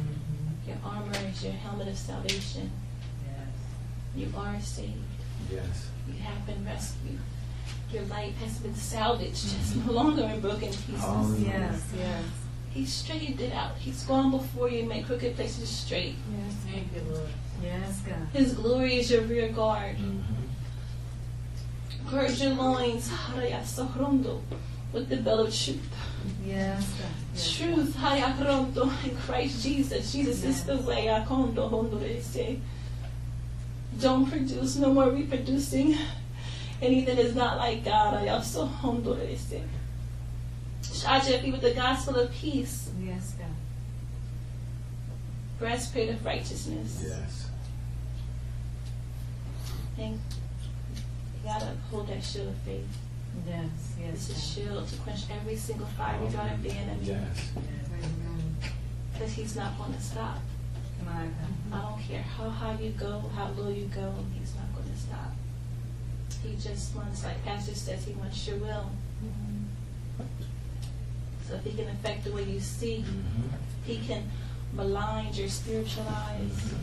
Your 0.67 0.77
armor 0.85 1.17
is 1.31 1.43
your 1.43 1.53
helmet 1.53 1.87
of 1.87 1.97
salvation. 1.97 2.69
Yes. 3.25 3.47
You 4.15 4.31
are 4.37 4.59
saved. 4.61 4.93
Yes. 5.51 5.87
You 6.07 6.21
have 6.23 6.45
been 6.45 6.65
rescued. 6.65 7.19
Your 7.91 8.03
life 8.03 8.35
has 8.37 8.57
been 8.59 8.75
salvaged. 8.75 9.45
It's 9.59 9.75
no 9.75 9.91
longer 9.91 10.23
in 10.23 10.39
broken 10.41 10.69
pieces. 10.69 10.99
Hallelujah. 11.01 11.47
Yes. 11.47 11.83
Yes. 11.97 12.23
He 12.71 12.85
straightened 12.85 13.41
it 13.41 13.53
out. 13.53 13.77
He's 13.77 14.03
gone 14.03 14.29
before 14.31 14.69
you 14.69 14.79
and 14.81 14.89
made 14.89 15.05
crooked 15.05 15.35
places 15.35 15.69
straight. 15.69 16.15
Yes. 16.31 16.53
Thank 16.71 16.87
you, 16.93 17.01
Lord. 17.11 17.29
Yes, 17.63 18.01
God. 18.01 18.27
His 18.31 18.53
glory 18.53 18.99
is 18.99 19.09
your 19.11 19.23
rear 19.23 19.49
guard. 19.49 19.97
Mhm. 19.97 20.21
Gird 22.09 22.31
your 22.39 22.53
loins 22.53 23.09
haraya 23.09 23.61
sahrondo, 23.63 24.41
with 24.93 25.09
the 25.09 25.17
belt 25.17 25.47
of 25.47 25.53
truth. 25.53 25.89
Yes, 26.45 26.85
God. 26.99 27.09
Yes, 27.33 27.51
Truth 27.51 27.95
haya 27.95 28.33
rondo 28.39 28.89
in 29.03 29.15
Christ 29.17 29.63
Jesus. 29.63 30.11
Jesus 30.11 30.43
is 30.43 30.63
the 30.63 30.77
way. 30.77 31.09
Akondo 33.99 33.99
hondo 33.99 33.99
ese. 33.99 34.01
Don't 34.01 34.25
produce, 34.29 34.75
no 34.77 34.93
more 34.93 35.09
reproducing. 35.09 35.97
anything 36.81 37.15
that's 37.15 37.35
not 37.35 37.57
like 37.57 37.83
God. 37.83 38.13
I 38.13 38.27
also 38.29 38.65
humble 38.65 39.15
this. 39.15 39.53
Charge 41.01 41.41
be 41.41 41.51
with 41.51 41.61
the 41.61 41.73
gospel 41.73 42.15
of 42.15 42.31
peace. 42.31 42.89
Yes, 43.01 43.33
God. 43.37 43.47
Breastplate 45.59 46.09
of 46.09 46.25
righteousness. 46.25 47.03
Yes. 47.05 47.49
And 49.97 50.13
you 50.13 50.19
gotta 51.43 51.73
hold 51.91 52.07
that 52.07 52.23
shield 52.23 52.47
of 52.47 52.55
faith. 52.57 52.87
Yes, 53.47 53.95
It's 54.01 54.29
a 54.29 54.39
shield 54.39 54.87
to 54.87 54.95
quench 54.97 55.21
every 55.29 55.55
single 55.55 55.85
fiery 55.87 56.29
dart 56.29 56.51
of 56.51 56.63
the 56.63 56.71
enemy. 56.71 56.99
Yes. 57.03 57.51
Because 59.13 59.33
he's 59.33 59.55
not 59.55 59.77
going 59.77 59.93
to 59.93 60.01
stop. 60.01 60.39
I 61.09 61.81
don't 61.81 62.01
care 62.01 62.21
how 62.21 62.49
high 62.49 62.77
you 62.79 62.91
go, 62.91 63.23
how 63.35 63.49
low 63.57 63.69
you 63.69 63.85
go, 63.85 64.13
he's 64.33 64.53
not 64.55 64.73
going 64.75 64.89
to 64.91 64.97
stop. 64.97 65.33
He 66.43 66.55
just 66.55 66.95
wants, 66.95 67.23
like 67.23 67.43
Pastor 67.43 67.75
says, 67.75 68.05
he 68.05 68.13
wants 68.13 68.47
your 68.47 68.57
will. 68.57 68.91
Mm-hmm. 69.23 70.23
So 71.47 71.55
if 71.55 71.63
he 71.63 71.71
can 71.71 71.89
affect 71.89 72.23
the 72.23 72.31
way 72.31 72.43
you 72.43 72.59
see, 72.59 73.03
mm-hmm. 73.07 73.55
he 73.85 73.97
can 74.05 74.29
blind 74.73 75.35
your 75.35 75.49
spiritual 75.49 76.07
eyes. 76.07 76.51
Mm-hmm. 76.51 76.75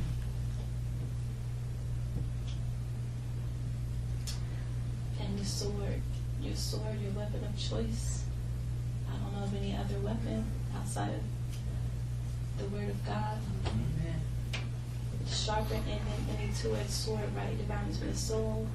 And 5.23 5.37
your 5.37 5.47
sword, 5.47 6.03
your 6.43 6.57
sword, 6.57 7.01
your 7.03 7.13
weapon 7.13 7.45
of 7.45 7.57
choice. 7.57 8.25
I 9.09 9.17
don't 9.17 9.33
know 9.37 9.45
of 9.45 9.55
any 9.55 9.75
other 9.75 9.99
weapon 10.01 10.45
outside 10.77 11.15
of 11.15 11.21
the 12.59 12.65
Word 12.77 12.89
of 12.89 13.07
God. 13.07 13.39
Amen. 13.67 14.06
Sharper 15.29 15.75
than 15.75 16.01
any 16.39 16.51
two-edged 16.61 16.91
sword, 16.91 17.35
right? 17.37 17.57
Dividing 17.57 17.93
between 17.93 18.11
the 18.11 18.17
soul 18.17 18.67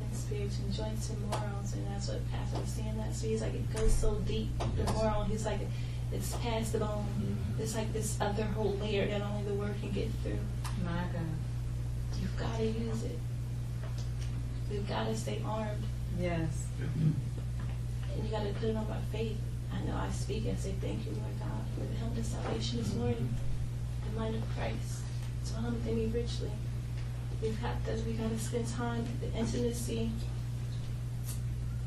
and 0.00 0.16
spirit 0.16 0.50
and 0.64 0.72
joints 0.72 1.10
and 1.10 1.20
morals. 1.22 1.72
And 1.74 1.86
that's 1.88 2.08
what 2.08 2.20
Pastor 2.30 2.60
was 2.60 2.68
saying 2.68 2.96
last 2.98 3.22
week. 3.22 3.32
He's 3.32 3.42
like, 3.42 3.54
it 3.54 3.74
goes 3.74 3.92
so 3.92 4.14
deep, 4.26 4.48
the 4.76 4.92
moral. 4.92 5.24
He's 5.24 5.44
like, 5.44 5.60
it's 6.12 6.34
past 6.36 6.72
the 6.72 6.78
bone. 6.78 7.06
Mm-hmm. 7.18 7.62
It's 7.62 7.76
like 7.76 7.92
this 7.92 8.18
other 8.20 8.44
whole 8.44 8.72
layer 8.80 9.06
that 9.06 9.22
only 9.22 9.44
the 9.44 9.54
Word 9.54 9.74
can 9.80 9.90
get 9.92 10.08
through. 10.22 10.38
My 10.84 11.04
God. 11.12 11.22
You've 12.20 12.36
got 12.36 12.56
to 12.58 12.64
use 12.64 13.04
it. 13.04 13.18
We've 14.70 14.88
got 14.88 15.06
to 15.06 15.16
stay 15.16 15.40
armed. 15.44 15.84
Yes. 16.18 16.66
And 16.80 18.24
you 18.24 18.30
got 18.30 18.42
to 18.44 18.52
put 18.54 18.68
it 18.70 18.76
on 18.76 18.84
by 18.86 18.98
faith. 19.12 19.36
I 19.72 19.82
know 19.86 19.96
I 19.96 20.10
speak 20.10 20.46
and 20.46 20.58
say, 20.58 20.74
Thank 20.80 21.06
you, 21.06 21.12
Lord 21.12 21.38
God, 21.38 21.62
for 21.74 21.86
the 21.86 21.96
help 21.98 22.16
of 22.16 22.24
salvation 22.24 22.78
this 22.78 22.88
mm-hmm. 22.88 23.00
morning. 23.00 23.34
The 24.06 24.20
mind 24.20 24.34
of 24.34 24.42
Christ. 24.56 25.02
It's 25.40 25.54
on 25.54 25.72
within 25.72 25.96
me 25.96 26.06
richly. 26.06 26.50
We've 27.42 27.60
got 27.60 27.84
to, 27.86 27.92
we 28.06 28.12
got 28.12 28.30
to 28.30 28.38
spend 28.38 28.68
time, 28.68 29.06
the 29.20 29.32
intimacy. 29.38 30.10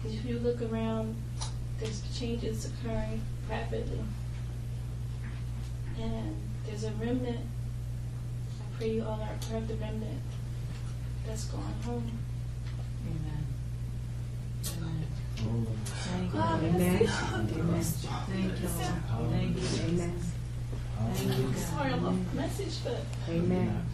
If 0.05 0.25
you 0.25 0.39
look 0.39 0.61
around, 0.61 1.15
there's 1.79 2.01
changes 2.17 2.65
occurring 2.65 3.21
rapidly. 3.49 3.99
And 5.99 6.35
there's 6.65 6.83
a 6.83 6.91
remnant. 6.91 7.39
I 7.39 8.77
pray 8.77 8.89
you 8.91 9.03
all 9.03 9.21
are 9.21 9.37
part 9.49 9.61
of 9.61 9.67
the 9.67 9.75
remnant 9.75 10.21
that's 11.25 11.45
going 11.45 11.63
home. 11.85 12.11
Amen. 13.05 13.45
Amen. 14.79 15.67
Thank 15.85 16.33
you. 16.33 16.39
Amen. 16.39 16.97
bless 17.67 18.03
you. 18.03 18.09
Amen. 18.09 18.51
Thank 18.51 18.61
you, 18.61 18.69
Lord. 18.69 19.31
Thank 19.31 19.55
you, 19.55 19.61
Jesus. 19.61 20.32
Thank 21.13 21.37
you, 21.37 21.43
God. 21.45 21.57
Sorry, 21.57 21.91
I'm 21.93 22.05
off 22.05 22.15
the 22.31 22.35
message, 22.37 22.75
but 22.83 22.99
Amen. 23.29 23.85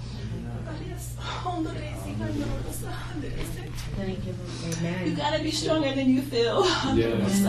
Thank 3.97 4.25
you, 4.25 4.33
Lord. 4.81 5.07
You 5.07 5.15
gotta 5.15 5.43
be 5.43 5.51
stronger 5.51 5.93
than 5.93 6.09
you 6.09 6.21
feel. 6.21 6.63
Yes. 6.95 7.43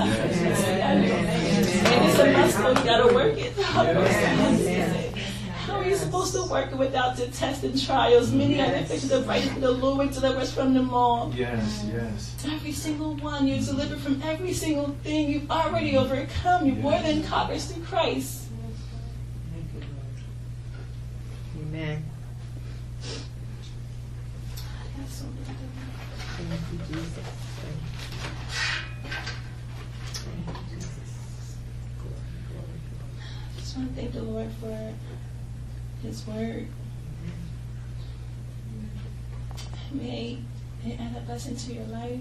And 0.81 1.05
it's 1.05 2.19
a 2.19 2.33
muscle, 2.33 2.69
you 2.71 2.85
gotta 2.85 3.15
work 3.15 3.37
it. 3.39 3.53
How 5.67 5.77
are 5.77 5.85
you 5.85 5.95
supposed 5.97 6.33
to 6.35 6.43
work 6.45 6.73
it 6.73 6.77
without 6.77 7.17
the 7.17 7.27
tests 7.29 7.63
and 7.63 7.81
trials? 7.81 8.33
Many 8.33 8.61
are 8.61 8.71
the 8.71 8.81
afflictions 8.81 9.13
of 9.13 9.29
righteous, 9.29 9.53
but 9.53 9.61
the 9.61 9.71
Lord 9.71 10.11
delivers 10.11 10.53
from 10.53 10.75
them 10.75 10.93
all. 10.93 11.33
Yes. 11.37 11.85
Yes. 11.93 12.35
Every 12.45 12.73
single 12.73 13.15
one, 13.17 13.47
you're 13.47 13.61
delivered 13.61 14.01
from 14.01 14.21
every 14.23 14.53
single 14.53 14.89
thing. 15.05 15.29
You've 15.31 15.51
already 15.51 15.97
overcome. 15.97 16.67
You're 16.67 16.77
more 16.77 16.99
than 17.01 17.23
conquerors 17.23 17.67
through 17.71 17.85
Christ. 17.85 18.47
Thank 19.53 19.67
you, 19.75 19.81
Lord. 21.57 21.60
Amen. 21.73 22.03
Thank 24.99 26.61
you, 26.73 26.79
Jesus. 26.89 27.27
Thank 30.15 30.49
you. 30.49 30.77
Jesus. 30.77 31.57
Glory, 32.01 32.17
glory. 32.51 32.81
I 33.57 33.61
just 33.61 33.77
want 33.77 33.95
to 33.95 34.01
thank 34.01 34.13
the 34.15 34.23
Lord 34.23 34.49
for 34.61 34.95
His 36.03 36.27
word. 36.27 36.67
May 39.93 40.39
it 40.85 40.99
add 41.01 41.17
a 41.17 41.21
blessing 41.21 41.55
to 41.55 41.73
your 41.73 41.87
life. 41.87 42.21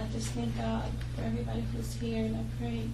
I 0.00 0.12
just 0.12 0.30
thank 0.30 0.56
God 0.56 0.90
for 1.14 1.22
everybody 1.22 1.64
who's 1.72 1.94
here, 1.94 2.24
and 2.24 2.36
I 2.38 2.44
pray 2.58 2.88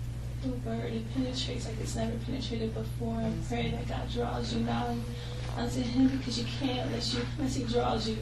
word 0.51 0.93
it 0.93 1.15
penetrates 1.15 1.67
like 1.67 1.81
it's 1.81 1.97
never 1.97 2.17
penetrated 2.25 2.75
before. 2.75 3.17
I 3.17 3.33
pray 3.49 3.71
that 3.71 3.89
God 3.89 4.11
draws 4.11 4.55
you 4.55 4.61
now 4.61 4.97
unto 5.57 5.81
Him 5.81 6.09
because 6.09 6.39
you 6.39 6.47
can't 6.59 6.87
unless 6.87 7.15
you 7.15 7.23
unless 7.39 7.55
He 7.55 7.65
draws 7.65 8.09
you. 8.09 8.17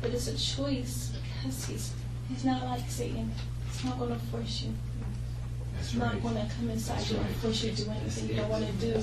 But 0.00 0.10
it's 0.10 0.28
a 0.28 0.36
choice 0.36 1.12
because 1.42 1.64
He's 1.66 1.92
He's 2.28 2.44
not 2.44 2.64
like 2.64 2.88
Satan. 2.88 3.30
He's 3.70 3.84
not 3.84 3.98
going 3.98 4.12
to 4.12 4.26
force 4.26 4.62
you. 4.62 4.72
That's 5.74 5.90
He's 5.90 6.00
not 6.00 6.12
right. 6.12 6.22
going 6.22 6.34
to 6.36 6.54
come 6.54 6.70
inside 6.70 7.08
you 7.08 7.16
and 7.18 7.36
force 7.36 7.62
you 7.64 7.72
to 7.72 7.84
do 7.84 7.90
anything 7.90 8.28
you 8.28 8.36
don't 8.36 8.48
want 8.48 8.66
to 8.66 8.72
do. 8.72 9.02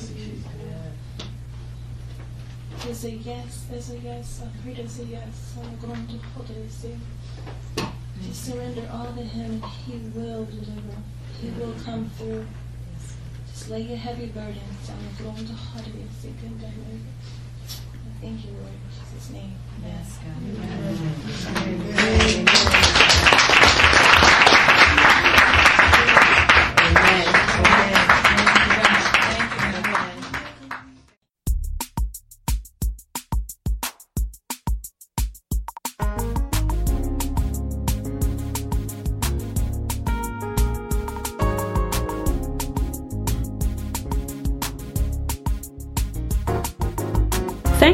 There's 2.83 3.03
a 3.03 3.11
yes, 3.11 3.65
there's 3.69 3.89
a 3.91 3.97
yes. 3.97 4.41
I 4.41 4.63
pray 4.63 4.73
there's 4.73 4.99
a 4.99 5.03
yes. 5.03 5.55
I'm 5.61 5.75
going 5.77 6.07
to 6.07 6.17
hold 6.29 6.49
it 6.49 6.55
you. 6.83 7.87
Just 8.25 8.45
surrender 8.45 8.87
all 8.91 9.13
to 9.13 9.21
Him 9.21 9.61
and 9.61 9.65
He 9.65 9.97
will 10.17 10.45
deliver. 10.45 10.97
He 11.41 11.49
will 11.51 11.73
come 11.85 12.09
through. 12.17 12.45
Just 13.47 13.69
lay 13.69 13.81
your 13.81 13.97
heavy 13.97 14.27
burdens. 14.27 14.89
I'm 14.89 15.25
going 15.25 15.45
to 15.45 15.53
hold 15.53 15.87
it 15.87 15.93
as 15.93 16.25
you. 16.25 16.31
Good 16.41 16.59
day. 16.59 16.73
Thank 18.21 18.45
you, 18.45 18.51
Lord. 18.51 18.73
In 18.73 18.79
Jesus' 19.13 19.29
name. 19.31 19.55
Amen. 19.77 19.95
Yes, 19.97 20.19
God. 21.45 21.63
Amen. 21.67 22.98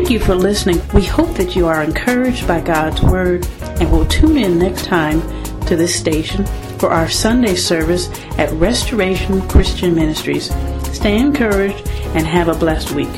Thank 0.05 0.21
you 0.21 0.27
for 0.27 0.35
listening. 0.35 0.79
We 0.93 1.03
hope 1.03 1.35
that 1.35 1.55
you 1.55 1.65
are 1.65 1.81
encouraged 1.81 2.47
by 2.47 2.61
God's 2.61 3.01
Word 3.01 3.43
and 3.79 3.91
will 3.91 4.05
tune 4.05 4.37
in 4.37 4.59
next 4.59 4.85
time 4.85 5.19
to 5.61 5.75
this 5.75 5.99
station 5.99 6.45
for 6.77 6.91
our 6.91 7.09
Sunday 7.09 7.55
service 7.55 8.07
at 8.37 8.51
Restoration 8.51 9.41
Christian 9.47 9.95
Ministries. 9.95 10.53
Stay 10.95 11.17
encouraged 11.17 11.89
and 12.13 12.27
have 12.27 12.49
a 12.49 12.53
blessed 12.53 12.91
week. 12.91 13.09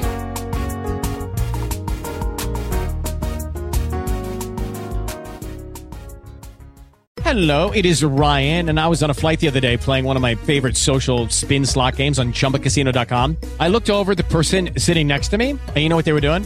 Hello, 7.21 7.71
it 7.71 7.85
is 7.85 8.01
Ryan, 8.01 8.69
and 8.69 8.79
I 8.79 8.87
was 8.87 9.03
on 9.03 9.09
a 9.09 9.13
flight 9.13 9.41
the 9.41 9.49
other 9.49 9.59
day 9.59 9.75
playing 9.75 10.05
one 10.05 10.15
of 10.15 10.21
my 10.21 10.35
favorite 10.35 10.77
social 10.77 11.27
spin 11.27 11.65
slot 11.65 11.97
games 11.97 12.17
on 12.17 12.31
chumbacasino.com. 12.31 13.35
I 13.59 13.67
looked 13.67 13.89
over 13.89 14.15
the 14.15 14.23
person 14.23 14.69
sitting 14.79 15.05
next 15.07 15.27
to 15.27 15.37
me, 15.37 15.49
and 15.49 15.77
you 15.77 15.89
know 15.89 15.97
what 15.97 16.05
they 16.05 16.13
were 16.13 16.21
doing? 16.21 16.45